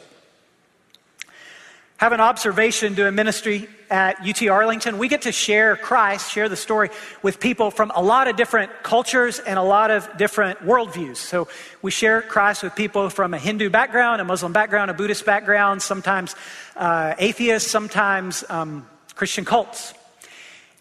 have 1.98 2.12
an 2.12 2.20
observation 2.20 2.94
doing 2.94 3.16
ministry 3.16 3.70
at 3.90 4.20
UT 4.20 4.48
Arlington. 4.50 4.98
We 4.98 5.08
get 5.08 5.22
to 5.22 5.32
share 5.32 5.78
Christ, 5.78 6.30
share 6.30 6.50
the 6.50 6.58
story 6.58 6.90
with 7.22 7.40
people 7.40 7.72
from 7.72 7.92
a 7.96 8.02
lot 8.02 8.28
of 8.28 8.36
different 8.36 8.72
cultures 8.84 9.40
and 9.40 9.58
a 9.58 9.64
lot 9.64 9.92
of 9.92 10.18
different 10.18 10.60
worldviews. 10.60 11.18
So 11.18 11.48
we 11.82 11.92
share 11.92 12.22
Christ 12.22 12.64
with 12.64 12.76
people 12.76 13.10
from 13.10 13.34
a 13.34 13.38
Hindu 13.38 13.70
background, 13.70 14.20
a 14.20 14.26
Muslim 14.26 14.52
background, 14.52 14.92
a 14.92 14.94
Buddhist 14.94 15.26
background, 15.26 15.82
sometimes 15.82 16.36
uh, 16.76 17.16
atheists, 17.18 17.72
sometimes 17.72 18.44
um, 18.50 18.86
Christian 19.16 19.46
cults. 19.46 19.94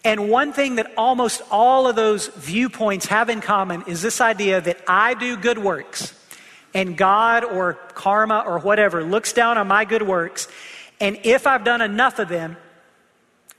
And 0.03 0.29
one 0.29 0.53
thing 0.53 0.74
that 0.77 0.92
almost 0.96 1.42
all 1.50 1.87
of 1.87 1.94
those 1.94 2.27
viewpoints 2.27 3.07
have 3.07 3.31
in 3.31 3.40
common 3.40 3.85
is 3.87 4.03
this 4.03 4.20
idea 4.20 4.61
that 4.61 4.79
I 4.88 5.14
do 5.14 5.37
good 5.37 5.59
works 5.59 6.12
and 6.74 6.96
God 6.96 7.44
or 7.44 7.74
karma 7.94 8.42
or 8.44 8.59
whatever 8.59 9.05
looks 9.05 9.33
down 9.33 9.57
on 9.57 9.68
my 9.68 9.85
good 9.85 10.03
works 10.03 10.48
and 11.04 11.18
if 11.22 11.46
I've 11.46 11.64
done 11.64 11.82
enough 11.82 12.18
of 12.18 12.30
them, 12.30 12.56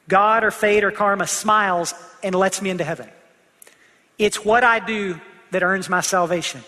God 0.08 0.44
or 0.44 0.50
fate 0.50 0.84
or 0.84 0.90
karma 0.90 1.28
smiles 1.28 1.94
and 2.24 2.34
lets 2.34 2.60
me 2.60 2.72
into 2.72 2.84
heaven. 2.84 3.08
It's 4.18 4.44
what 4.44 4.64
I 4.64 4.80
do 4.80 5.22
that 5.52 5.62
earns 5.62 5.88
my 5.88 6.02
salvation. 6.02 6.64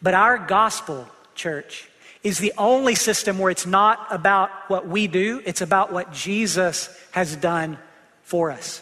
But 0.00 0.14
our 0.14 0.38
gospel, 0.38 1.06
church, 1.34 1.90
is 2.22 2.38
the 2.38 2.54
only 2.56 2.94
system 2.94 3.38
where 3.38 3.50
it's 3.50 3.66
not 3.66 4.06
about 4.10 4.48
what 4.68 4.88
we 4.88 5.08
do, 5.08 5.42
it's 5.44 5.60
about 5.60 5.92
what 5.92 6.10
Jesus 6.10 6.88
has 7.10 7.36
done 7.36 7.76
for 8.22 8.50
us. 8.50 8.80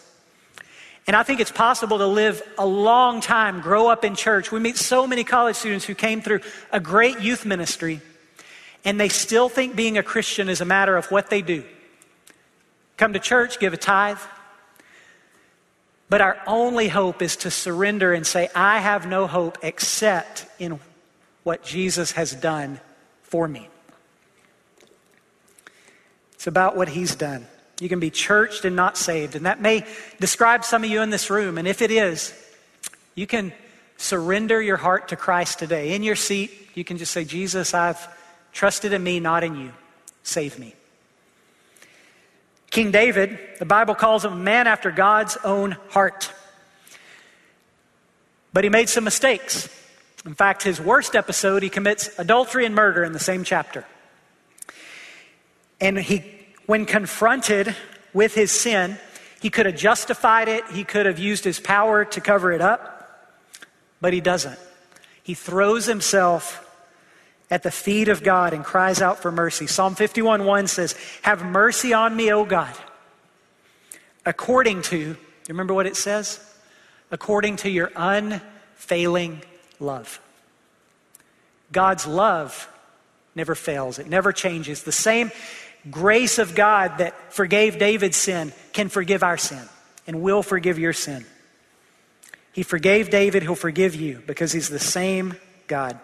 And 1.09 1.17
I 1.17 1.25
think 1.25 1.41
it's 1.41 1.51
possible 1.51 1.99
to 1.99 2.07
live 2.07 2.41
a 2.57 2.67
long 2.67 3.21
time, 3.21 3.63
grow 3.63 3.89
up 3.89 4.05
in 4.05 4.15
church. 4.15 4.53
We 4.53 4.61
meet 4.61 4.77
so 4.77 5.09
many 5.09 5.25
college 5.25 5.57
students 5.57 5.87
who 5.87 5.97
came 5.97 6.23
through 6.23 6.43
a 6.71 6.79
great 6.79 7.19
youth 7.19 7.45
ministry 7.45 8.01
and 8.85 8.99
they 9.01 9.09
still 9.09 9.49
think 9.49 9.77
being 9.77 9.99
a 9.99 10.03
Christian 10.03 10.49
is 10.49 10.61
a 10.61 10.65
matter 10.65 10.97
of 10.97 11.07
what 11.11 11.31
they 11.31 11.43
do. 11.43 11.65
Come 12.97 13.13
to 13.13 13.19
church, 13.19 13.59
give 13.59 13.73
a 13.73 13.77
tithe. 13.77 14.19
But 16.09 16.21
our 16.21 16.39
only 16.47 16.89
hope 16.89 17.23
is 17.23 17.37
to 17.37 17.51
surrender 17.51 18.13
and 18.13 18.27
say, 18.27 18.51
I 18.55 18.81
have 18.81 19.07
no 19.07 19.27
hope 19.27 19.59
except 19.63 20.47
in 20.59 20.79
what 21.43 21.63
Jesus 21.63 22.13
has 22.13 22.33
done 22.35 22.81
for 23.23 23.49
me. 23.49 23.69
It's 26.35 26.47
about 26.47 26.77
what 26.77 26.89
he's 26.89 27.15
done. 27.15 27.47
You 27.81 27.89
can 27.89 27.99
be 27.99 28.11
churched 28.11 28.65
and 28.65 28.77
not 28.77 28.97
saved. 28.97 29.37
And 29.37 29.47
that 29.47 29.61
may 29.61 29.87
describe 30.21 30.65
some 30.65 30.85
of 30.85 30.91
you 30.91 31.01
in 31.03 31.11
this 31.11 31.31
room. 31.31 31.57
And 31.57 31.67
if 31.67 31.83
it 31.83 31.91
is, 31.91 32.35
you 33.15 33.27
can 33.27 33.53
surrender 33.97 34.61
your 34.61 34.77
heart 34.77 35.09
to 35.09 35.17
Christ 35.17 35.59
today. 35.59 35.95
In 35.95 36.03
your 36.03 36.17
seat, 36.17 36.51
you 36.75 36.85
can 36.85 36.99
just 36.99 37.13
say, 37.13 37.25
Jesus, 37.25 37.75
I've 37.75 38.07
trusted 38.53 38.93
in 38.93 39.03
me, 39.03 39.21
not 39.21 39.45
in 39.45 39.57
you. 39.57 39.73
Save 40.23 40.59
me. 40.59 40.75
King 42.71 42.91
David, 42.91 43.39
the 43.59 43.67
Bible 43.67 43.95
calls 43.95 44.25
him 44.25 44.33
a 44.33 44.37
man 44.37 44.67
after 44.67 44.91
God's 44.91 45.37
own 45.45 45.77
heart. 45.91 46.33
But 48.53 48.65
he 48.65 48.71
made 48.71 48.89
some 48.89 49.05
mistakes. 49.05 49.69
In 50.25 50.35
fact, 50.35 50.63
his 50.63 50.81
worst 50.81 51.15
episode, 51.15 51.63
he 51.63 51.69
commits 51.69 52.11
adultery 52.19 52.65
and 52.65 52.75
murder 52.75 53.05
in 53.05 53.13
the 53.13 53.19
same 53.19 53.45
chapter. 53.45 53.85
And 55.81 55.99
he, 55.99 56.25
when 56.67 56.87
confronted 56.87 57.75
with 58.15 58.35
his 58.35 58.53
sin, 58.53 58.99
he 59.41 59.51
could 59.51 59.67
have 59.67 59.77
justified 59.77 60.49
it, 60.49 60.65
he 60.69 60.85
could 60.85 61.07
have 61.07 61.19
used 61.19 61.45
his 61.45 61.59
power 61.59 62.05
to 62.05 62.21
cover 62.21 62.53
it 62.53 62.61
up, 62.61 63.29
but 64.01 64.13
he 64.13 64.21
doesn't. 64.21 64.59
He 65.25 65.35
throws 65.35 65.87
himself 65.87 66.62
at 67.53 67.63
the 67.63 67.71
feet 67.71 68.09
of 68.09 68.23
God 68.23 68.55
and 68.55 68.65
cries 68.65 69.03
out 69.03 69.21
for 69.21 69.31
mercy. 69.31 69.67
Psalm 69.67 69.95
51 69.95 70.47
1 70.47 70.67
says, 70.69 70.97
Have 71.21 71.45
mercy 71.45 71.93
on 71.93 72.17
me, 72.17 72.33
O 72.33 72.47
God, 72.47 72.75
according 74.25 74.81
to, 74.85 74.97
you 74.97 75.17
remember 75.49 75.75
what 75.75 75.87
it 75.87 75.95
says? 75.95 76.41
According 77.11 77.57
to 77.57 77.69
your 77.69 77.93
unfailing 77.95 79.43
love. 79.79 80.19
God's 81.71 82.07
love 82.07 82.71
never 83.35 83.55
fails, 83.55 83.99
it 83.99 84.09
never 84.09 84.33
changes. 84.33 84.85
The 84.85 84.91
same 84.91 85.31
grace 85.91 86.39
of 86.39 86.55
God 86.55 86.99
that 86.99 87.35
forgave 87.35 87.79
David's 87.79 88.17
sin 88.17 88.55
can 88.73 88.89
forgive 88.89 89.23
our 89.23 89.37
sin 89.37 89.69
and 90.07 90.23
will 90.23 90.43
forgive 90.43 90.79
your 90.79 90.95
sin. 90.95 91.27
He 92.55 92.63
forgave 92.63 93.11
David, 93.11 93.43
he'll 93.43 93.57
forgive 93.57 93.95
you 93.95 94.23
because 94.27 94.53
he's 94.53 94.71
the 94.71 94.79
same 94.79 95.37
God. 95.67 96.01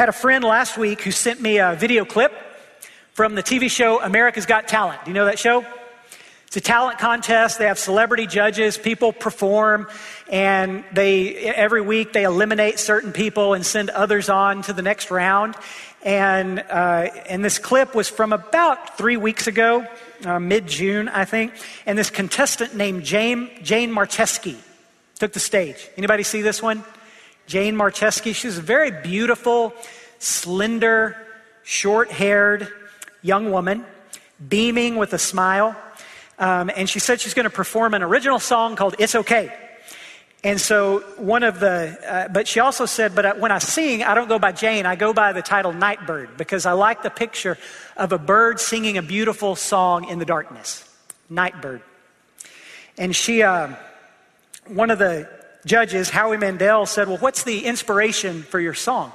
Had 0.00 0.08
a 0.08 0.12
friend 0.12 0.42
last 0.42 0.78
week 0.78 1.02
who 1.02 1.10
sent 1.10 1.42
me 1.42 1.58
a 1.58 1.74
video 1.74 2.06
clip 2.06 2.32
from 3.12 3.34
the 3.34 3.42
TV 3.42 3.70
show 3.70 4.00
America's 4.00 4.46
Got 4.46 4.66
Talent. 4.66 5.04
Do 5.04 5.10
you 5.10 5.14
know 5.14 5.26
that 5.26 5.38
show? 5.38 5.62
It's 6.46 6.56
a 6.56 6.60
talent 6.62 6.98
contest. 6.98 7.58
They 7.58 7.66
have 7.66 7.78
celebrity 7.78 8.26
judges. 8.26 8.78
People 8.78 9.12
perform, 9.12 9.88
and 10.32 10.84
they 10.90 11.36
every 11.36 11.82
week 11.82 12.14
they 12.14 12.24
eliminate 12.24 12.78
certain 12.78 13.12
people 13.12 13.52
and 13.52 13.66
send 13.66 13.90
others 13.90 14.30
on 14.30 14.62
to 14.62 14.72
the 14.72 14.80
next 14.80 15.10
round. 15.10 15.54
And 16.02 16.60
uh, 16.60 17.10
and 17.28 17.44
this 17.44 17.58
clip 17.58 17.94
was 17.94 18.08
from 18.08 18.32
about 18.32 18.96
three 18.96 19.18
weeks 19.18 19.48
ago, 19.48 19.86
uh, 20.24 20.38
mid 20.38 20.66
June, 20.66 21.10
I 21.10 21.26
think. 21.26 21.52
And 21.84 21.98
this 21.98 22.08
contestant 22.08 22.74
named 22.74 23.04
Jane 23.04 23.50
Jane 23.62 23.90
Marczewski 23.92 24.56
took 25.18 25.34
the 25.34 25.40
stage. 25.40 25.90
Anybody 25.98 26.22
see 26.22 26.40
this 26.40 26.62
one? 26.62 26.84
Jane 27.50 27.74
Marczewski. 27.74 28.32
She's 28.32 28.58
a 28.58 28.62
very 28.62 28.92
beautiful, 28.92 29.74
slender, 30.20 31.16
short-haired 31.64 32.68
young 33.22 33.50
woman, 33.50 33.84
beaming 34.48 34.94
with 34.94 35.12
a 35.14 35.18
smile. 35.18 35.74
Um, 36.38 36.70
and 36.76 36.88
she 36.88 37.00
said 37.00 37.20
she's 37.20 37.34
going 37.34 37.44
to 37.44 37.50
perform 37.50 37.94
an 37.94 38.04
original 38.04 38.38
song 38.38 38.76
called 38.76 38.94
It's 39.00 39.16
Okay. 39.16 39.52
And 40.44 40.60
so, 40.60 41.00
one 41.16 41.42
of 41.42 41.58
the, 41.58 41.98
uh, 42.08 42.28
but 42.28 42.46
she 42.46 42.60
also 42.60 42.86
said, 42.86 43.16
but 43.16 43.40
when 43.40 43.50
I 43.50 43.58
sing, 43.58 44.04
I 44.04 44.14
don't 44.14 44.28
go 44.28 44.38
by 44.38 44.52
Jane, 44.52 44.86
I 44.86 44.94
go 44.94 45.12
by 45.12 45.32
the 45.32 45.42
title 45.42 45.72
Nightbird 45.72 46.36
because 46.36 46.66
I 46.66 46.72
like 46.72 47.02
the 47.02 47.10
picture 47.10 47.58
of 47.96 48.12
a 48.12 48.18
bird 48.18 48.60
singing 48.60 48.96
a 48.96 49.02
beautiful 49.02 49.56
song 49.56 50.08
in 50.08 50.20
the 50.20 50.24
darkness. 50.24 50.88
Nightbird. 51.28 51.82
And 52.96 53.14
she, 53.14 53.42
uh, 53.42 53.74
one 54.68 54.92
of 54.92 55.00
the 55.00 55.39
judges, 55.64 56.10
Howie 56.10 56.36
Mandel, 56.36 56.86
said, 56.86 57.08
Well, 57.08 57.18
what's 57.18 57.44
the 57.44 57.64
inspiration 57.64 58.42
for 58.42 58.60
your 58.60 58.74
song? 58.74 59.12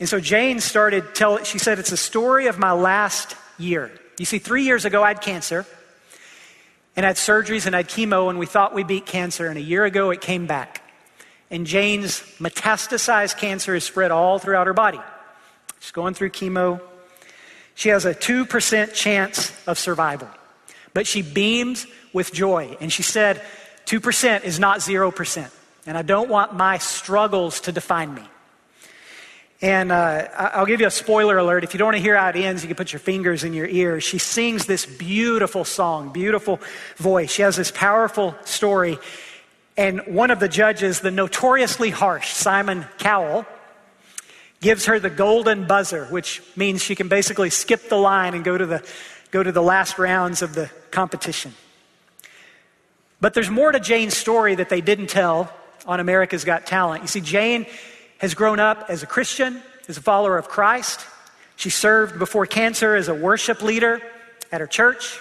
And 0.00 0.08
so 0.08 0.20
Jane 0.20 0.60
started 0.60 1.14
telling, 1.14 1.44
she 1.44 1.58
said, 1.58 1.78
It's 1.78 1.92
a 1.92 1.96
story 1.96 2.46
of 2.46 2.58
my 2.58 2.72
last 2.72 3.36
year. 3.58 3.90
You 4.18 4.24
see, 4.24 4.38
three 4.38 4.64
years 4.64 4.84
ago, 4.84 5.02
I 5.02 5.08
had 5.08 5.20
cancer 5.20 5.66
and 6.96 7.04
I 7.04 7.08
had 7.08 7.16
surgeries 7.16 7.66
and 7.66 7.74
I 7.74 7.80
had 7.80 7.88
chemo, 7.88 8.30
and 8.30 8.38
we 8.38 8.46
thought 8.46 8.74
we 8.74 8.84
beat 8.84 9.06
cancer. 9.06 9.46
And 9.46 9.58
a 9.58 9.62
year 9.62 9.84
ago, 9.84 10.10
it 10.10 10.20
came 10.20 10.46
back. 10.46 10.80
And 11.50 11.66
Jane's 11.66 12.20
metastasized 12.38 13.38
cancer 13.38 13.74
is 13.74 13.84
spread 13.84 14.10
all 14.10 14.38
throughout 14.38 14.66
her 14.66 14.72
body. 14.72 15.00
She's 15.80 15.92
going 15.92 16.14
through 16.14 16.30
chemo. 16.30 16.80
She 17.74 17.88
has 17.88 18.04
a 18.04 18.14
2% 18.14 18.94
chance 18.94 19.52
of 19.66 19.78
survival. 19.78 20.28
But 20.94 21.06
she 21.06 21.22
beams 21.22 21.86
with 22.12 22.32
joy. 22.32 22.76
And 22.80 22.92
she 22.92 23.02
said, 23.02 23.42
2% 23.86 24.44
is 24.44 24.60
not 24.60 24.78
0%. 24.78 25.50
And 25.86 25.98
I 25.98 26.02
don't 26.02 26.28
want 26.30 26.54
my 26.54 26.78
struggles 26.78 27.60
to 27.60 27.72
define 27.72 28.14
me. 28.14 28.22
And 29.60 29.92
uh, 29.92 30.28
I'll 30.36 30.66
give 30.66 30.80
you 30.80 30.86
a 30.86 30.90
spoiler 30.90 31.38
alert. 31.38 31.64
If 31.64 31.72
you 31.72 31.78
don't 31.78 31.86
want 31.86 31.96
to 31.96 32.02
hear 32.02 32.16
how 32.16 32.28
it 32.28 32.36
ends, 32.36 32.62
you 32.62 32.68
can 32.68 32.76
put 32.76 32.92
your 32.92 33.00
fingers 33.00 33.44
in 33.44 33.54
your 33.54 33.66
ears. 33.66 34.04
She 34.04 34.18
sings 34.18 34.66
this 34.66 34.84
beautiful 34.84 35.64
song, 35.64 36.12
beautiful 36.12 36.60
voice. 36.96 37.30
She 37.30 37.42
has 37.42 37.56
this 37.56 37.70
powerful 37.70 38.34
story. 38.44 38.98
And 39.76 40.02
one 40.06 40.30
of 40.30 40.40
the 40.40 40.48
judges, 40.48 41.00
the 41.00 41.10
notoriously 41.10 41.90
harsh 41.90 42.32
Simon 42.32 42.84
Cowell, 42.98 43.46
gives 44.60 44.86
her 44.86 44.98
the 44.98 45.10
golden 45.10 45.66
buzzer, 45.66 46.06
which 46.06 46.42
means 46.56 46.82
she 46.82 46.94
can 46.94 47.08
basically 47.08 47.50
skip 47.50 47.88
the 47.88 47.96
line 47.96 48.34
and 48.34 48.44
go 48.44 48.58
to 48.58 48.66
the, 48.66 48.86
go 49.30 49.42
to 49.42 49.52
the 49.52 49.62
last 49.62 49.98
rounds 49.98 50.42
of 50.42 50.54
the 50.54 50.70
competition. 50.90 51.54
But 53.20 53.34
there's 53.34 53.50
more 53.50 53.72
to 53.72 53.80
Jane's 53.80 54.16
story 54.16 54.54
that 54.56 54.68
they 54.68 54.80
didn't 54.80 55.08
tell 55.08 55.50
on 55.86 56.00
America's 56.00 56.44
Got 56.44 56.66
Talent. 56.66 57.02
You 57.02 57.08
see, 57.08 57.20
Jane 57.20 57.66
has 58.18 58.34
grown 58.34 58.60
up 58.60 58.86
as 58.88 59.02
a 59.02 59.06
Christian, 59.06 59.62
as 59.88 59.96
a 59.96 60.00
follower 60.00 60.38
of 60.38 60.48
Christ. 60.48 61.00
She 61.56 61.70
served 61.70 62.18
before 62.18 62.46
cancer 62.46 62.94
as 62.94 63.08
a 63.08 63.14
worship 63.14 63.62
leader 63.62 64.00
at 64.50 64.60
her 64.60 64.66
church. 64.66 65.20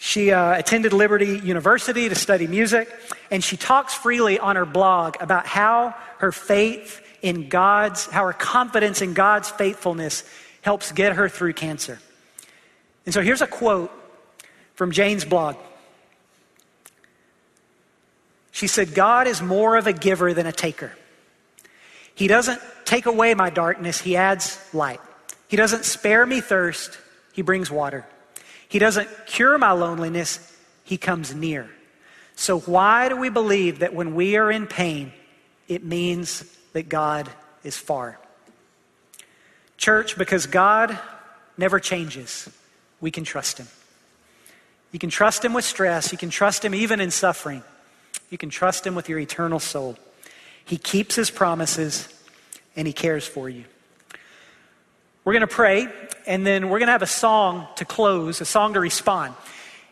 She 0.00 0.32
uh, 0.32 0.58
attended 0.58 0.92
Liberty 0.92 1.38
University 1.38 2.08
to 2.08 2.14
study 2.16 2.48
music, 2.48 2.88
and 3.30 3.42
she 3.42 3.56
talks 3.56 3.94
freely 3.94 4.38
on 4.38 4.56
her 4.56 4.66
blog 4.66 5.16
about 5.20 5.46
how 5.46 5.94
her 6.18 6.32
faith 6.32 7.00
in 7.22 7.48
God's, 7.48 8.06
how 8.06 8.26
her 8.26 8.32
confidence 8.32 9.00
in 9.00 9.14
God's 9.14 9.48
faithfulness 9.48 10.24
helps 10.62 10.90
get 10.90 11.14
her 11.14 11.28
through 11.28 11.52
cancer. 11.52 12.00
And 13.06 13.14
so 13.14 13.22
here's 13.22 13.42
a 13.42 13.46
quote 13.46 13.92
from 14.74 14.90
Jane's 14.90 15.24
blog. 15.24 15.56
She 18.52 18.66
said, 18.66 18.94
God 18.94 19.26
is 19.26 19.42
more 19.42 19.76
of 19.76 19.86
a 19.86 19.92
giver 19.92 20.32
than 20.34 20.46
a 20.46 20.52
taker. 20.52 20.92
He 22.14 22.28
doesn't 22.28 22.60
take 22.84 23.06
away 23.06 23.34
my 23.34 23.50
darkness, 23.50 24.00
He 24.00 24.16
adds 24.16 24.58
light. 24.72 25.00
He 25.48 25.56
doesn't 25.56 25.84
spare 25.84 26.24
me 26.24 26.40
thirst, 26.40 26.98
He 27.32 27.42
brings 27.42 27.70
water. 27.70 28.06
He 28.68 28.78
doesn't 28.78 29.08
cure 29.26 29.58
my 29.58 29.72
loneliness, 29.72 30.56
He 30.84 30.98
comes 30.98 31.34
near. 31.34 31.68
So, 32.36 32.60
why 32.60 33.08
do 33.08 33.16
we 33.16 33.30
believe 33.30 33.80
that 33.80 33.94
when 33.94 34.14
we 34.14 34.36
are 34.36 34.50
in 34.50 34.66
pain, 34.66 35.12
it 35.68 35.84
means 35.84 36.44
that 36.72 36.88
God 36.88 37.30
is 37.64 37.76
far? 37.76 38.18
Church, 39.76 40.16
because 40.16 40.46
God 40.46 40.98
never 41.56 41.80
changes, 41.80 42.48
we 43.00 43.10
can 43.10 43.24
trust 43.24 43.58
Him. 43.58 43.66
You 44.90 44.98
can 44.98 45.10
trust 45.10 45.44
Him 45.44 45.54
with 45.54 45.64
stress, 45.64 46.12
you 46.12 46.18
can 46.18 46.30
trust 46.30 46.64
Him 46.64 46.74
even 46.74 47.00
in 47.00 47.10
suffering, 47.10 47.62
you 48.32 48.38
can 48.38 48.48
trust 48.48 48.86
Him 48.86 48.94
with 48.94 49.10
your 49.10 49.18
eternal 49.18 49.60
soul. 49.60 49.96
He 50.64 50.78
keeps 50.78 51.16
his 51.16 51.30
promises 51.30 52.08
and 52.76 52.86
he 52.86 52.92
cares 52.92 53.26
for 53.26 53.48
you. 53.48 53.64
We're 55.24 55.34
going 55.34 55.42
to 55.42 55.46
pray 55.46 55.88
and 56.26 56.46
then 56.46 56.68
we're 56.68 56.78
going 56.78 56.88
to 56.88 56.92
have 56.92 57.02
a 57.02 57.06
song 57.06 57.66
to 57.76 57.84
close, 57.84 58.40
a 58.40 58.44
song 58.44 58.74
to 58.74 58.80
respond. 58.80 59.34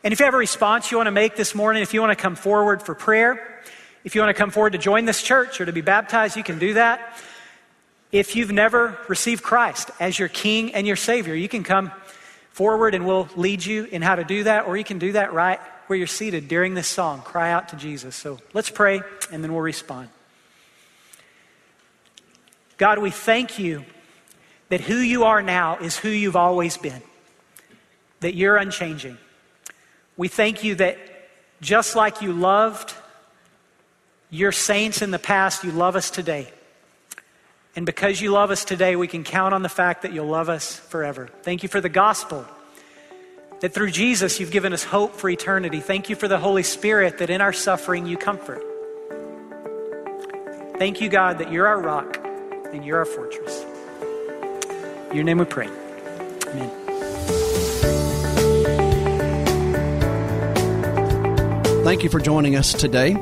And 0.03 0.13
if 0.13 0.21
you 0.21 0.25
have 0.25 0.35
a 0.35 0.39
response 0.39 0.91
you 0.91 0.97
want 0.97 1.09
to 1.09 1.13
make 1.13 1.37
this 1.37 1.55
morning, 1.55 1.83
if 1.83 1.93
you 1.93 2.01
want 2.01 2.17
to 2.17 2.21
come 2.23 2.35
forward 2.35 2.83
for 2.83 2.95
prayer, 2.95 3.63
if 4.05 4.15
you 4.15 4.23
want 4.23 4.35
to 4.35 4.39
come 4.39 4.51
forward 4.51 4.73
to 4.73 4.79
join 4.79 5.05
this 5.05 5.23
church 5.23 5.61
or 5.61 5.67
to 5.67 5.73
be 5.73 5.83
baptized, 5.83 6.37
you 6.37 6.43
can 6.43 6.59
do 6.59 6.75
that. 6.75 7.21
If 8.11 8.35
you've 8.35 8.51
never 8.51 8.99
received 9.09 9.43
Christ 9.43 9.91
as 10.01 10.19
your 10.19 10.29
King 10.29 10.75
and 10.75 10.87
your 10.87 10.97
Savior, 10.97 11.35
you 11.35 11.49
can 11.49 11.63
come 11.63 11.93
forward 12.51 12.95
and 12.95 13.07
we'll 13.07 13.29
lead 13.37 13.65
you 13.65 13.85
in 13.85 14.03
how 14.03 14.17
to 14.17 14.25
do 14.25 14.45
that, 14.45 14.67
or 14.67 14.77
you 14.77 14.85
can 14.85 14.99
do 14.99 15.13
that 15.13 15.33
right 15.33 15.61
where 15.91 15.99
you're 15.99 16.07
seated 16.07 16.47
during 16.47 16.75
this 16.75 16.87
song. 16.87 17.21
Cry 17.21 17.51
out 17.51 17.71
to 17.71 17.77
Jesus. 17.77 18.15
So 18.15 18.39
let's 18.53 18.71
pray 18.71 19.03
and 19.33 19.43
then 19.43 19.53
we'll 19.53 19.61
respond. 19.61 20.09
God, 22.79 23.01
we 23.01 23.11
thank 23.11 23.59
you 23.59 23.85
that 24.69 24.81
who 24.81 24.95
you 24.95 25.25
are 25.25 25.43
now 25.43 25.79
is 25.79 25.99
who 25.99 26.09
you've 26.09 26.37
always 26.37 26.77
been, 26.77 27.03
that 28.21 28.37
you're 28.37 28.57
unchanging. 28.57 29.19
We 30.17 30.29
thank 30.29 30.63
you 30.63 30.77
that 30.77 30.97
just 31.61 31.97
like 31.97 32.23
you 32.23 32.35
loved 32.35 32.95
your 34.31 34.53
saints 34.53 35.03
in 35.03 35.11
the 35.11 35.19
past, 35.19 35.65
you 35.65 35.73
love 35.73 35.97
us 35.97 36.09
today. 36.13 36.53
And 37.75 37.85
because 37.85 38.21
you 38.21 38.31
love 38.31 38.53
us 38.53 38.65
today, 38.65 38.95
we 38.95 39.09
can 39.09 39.25
count 39.25 39.55
on 39.55 39.63
the 39.63 39.69
fact 39.69 40.03
that 40.03 40.13
you'll 40.13 40.29
love 40.29 40.49
us 40.49 40.77
forever. 40.77 41.29
Thank 41.43 41.65
you 41.65 41.69
for 41.69 41.81
the 41.81 41.89
gospel, 41.89 42.47
that 43.61 43.73
through 43.73 43.91
Jesus 43.91 44.41
you've 44.41 44.51
given 44.51 44.73
us 44.73 44.83
hope 44.83 45.15
for 45.15 45.29
eternity. 45.29 45.81
Thank 45.81 46.09
you 46.09 46.17
for 46.17 46.29
the 46.29 46.39
Holy 46.39 46.63
Spirit, 46.63 47.19
that 47.19 47.31
in 47.31 47.41
our 47.41 47.53
suffering 47.53 48.07
you 48.07 48.17
comfort. 48.17 48.63
Thank 50.79 51.01
you, 51.01 51.09
God, 51.09 51.39
that 51.39 51.53
you're 51.53 51.67
our 51.67 51.81
rock 51.81 52.19
and 52.73 52.85
you're 52.85 52.99
our 52.99 53.05
fortress. 53.05 53.65
In 55.11 55.17
your 55.17 55.25
name 55.25 55.39
we 55.39 55.45
pray. 55.45 55.69
Amen. 56.49 56.71
Thank 61.85 62.03
you 62.03 62.09
for 62.09 62.21
joining 62.21 62.57
us 62.57 62.73
today. 62.73 63.15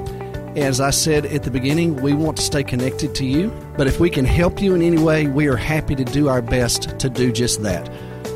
As 0.56 0.80
I 0.80 0.90
said 0.90 1.26
at 1.26 1.44
the 1.44 1.50
beginning, 1.50 1.96
we 1.96 2.12
want 2.12 2.36
to 2.36 2.42
stay 2.42 2.64
connected 2.64 3.14
to 3.16 3.24
you, 3.24 3.52
but 3.76 3.86
if 3.86 4.00
we 4.00 4.10
can 4.10 4.24
help 4.24 4.60
you 4.60 4.74
in 4.74 4.82
any 4.82 4.98
way, 4.98 5.26
we 5.26 5.46
are 5.46 5.56
happy 5.56 5.94
to 5.94 6.04
do 6.04 6.28
our 6.28 6.42
best 6.42 6.98
to 6.98 7.08
do 7.08 7.32
just 7.32 7.62
that. 7.62 7.88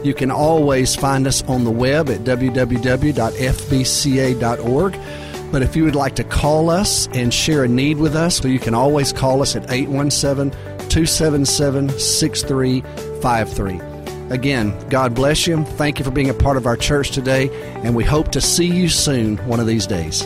You 0.02 0.14
can 0.14 0.30
always 0.30 0.94
find 0.96 1.26
us 1.26 1.42
on 1.44 1.64
the 1.64 1.70
web 1.70 2.08
at 2.10 2.20
www.fbca.org. 2.20 3.12
But 5.52 5.62
if 5.62 5.76
you 5.76 5.84
would 5.84 5.94
like 5.94 6.16
to 6.16 6.24
call 6.24 6.70
us 6.70 7.08
and 7.12 7.32
share 7.32 7.64
a 7.64 7.68
need 7.68 7.98
with 7.98 8.16
us, 8.16 8.42
you 8.42 8.58
can 8.58 8.74
always 8.74 9.12
call 9.12 9.42
us 9.42 9.54
at 9.54 9.70
817 9.70 10.50
277 10.88 11.90
6353. 11.90 13.80
Again, 14.30 14.88
God 14.88 15.14
bless 15.14 15.46
you. 15.46 15.62
Thank 15.64 15.98
you 15.98 16.06
for 16.06 16.10
being 16.10 16.30
a 16.30 16.34
part 16.34 16.56
of 16.56 16.66
our 16.66 16.76
church 16.76 17.10
today, 17.10 17.50
and 17.84 17.94
we 17.94 18.02
hope 18.02 18.32
to 18.32 18.40
see 18.40 18.66
you 18.66 18.88
soon 18.88 19.36
one 19.46 19.60
of 19.60 19.66
these 19.66 19.86
days. 19.86 20.22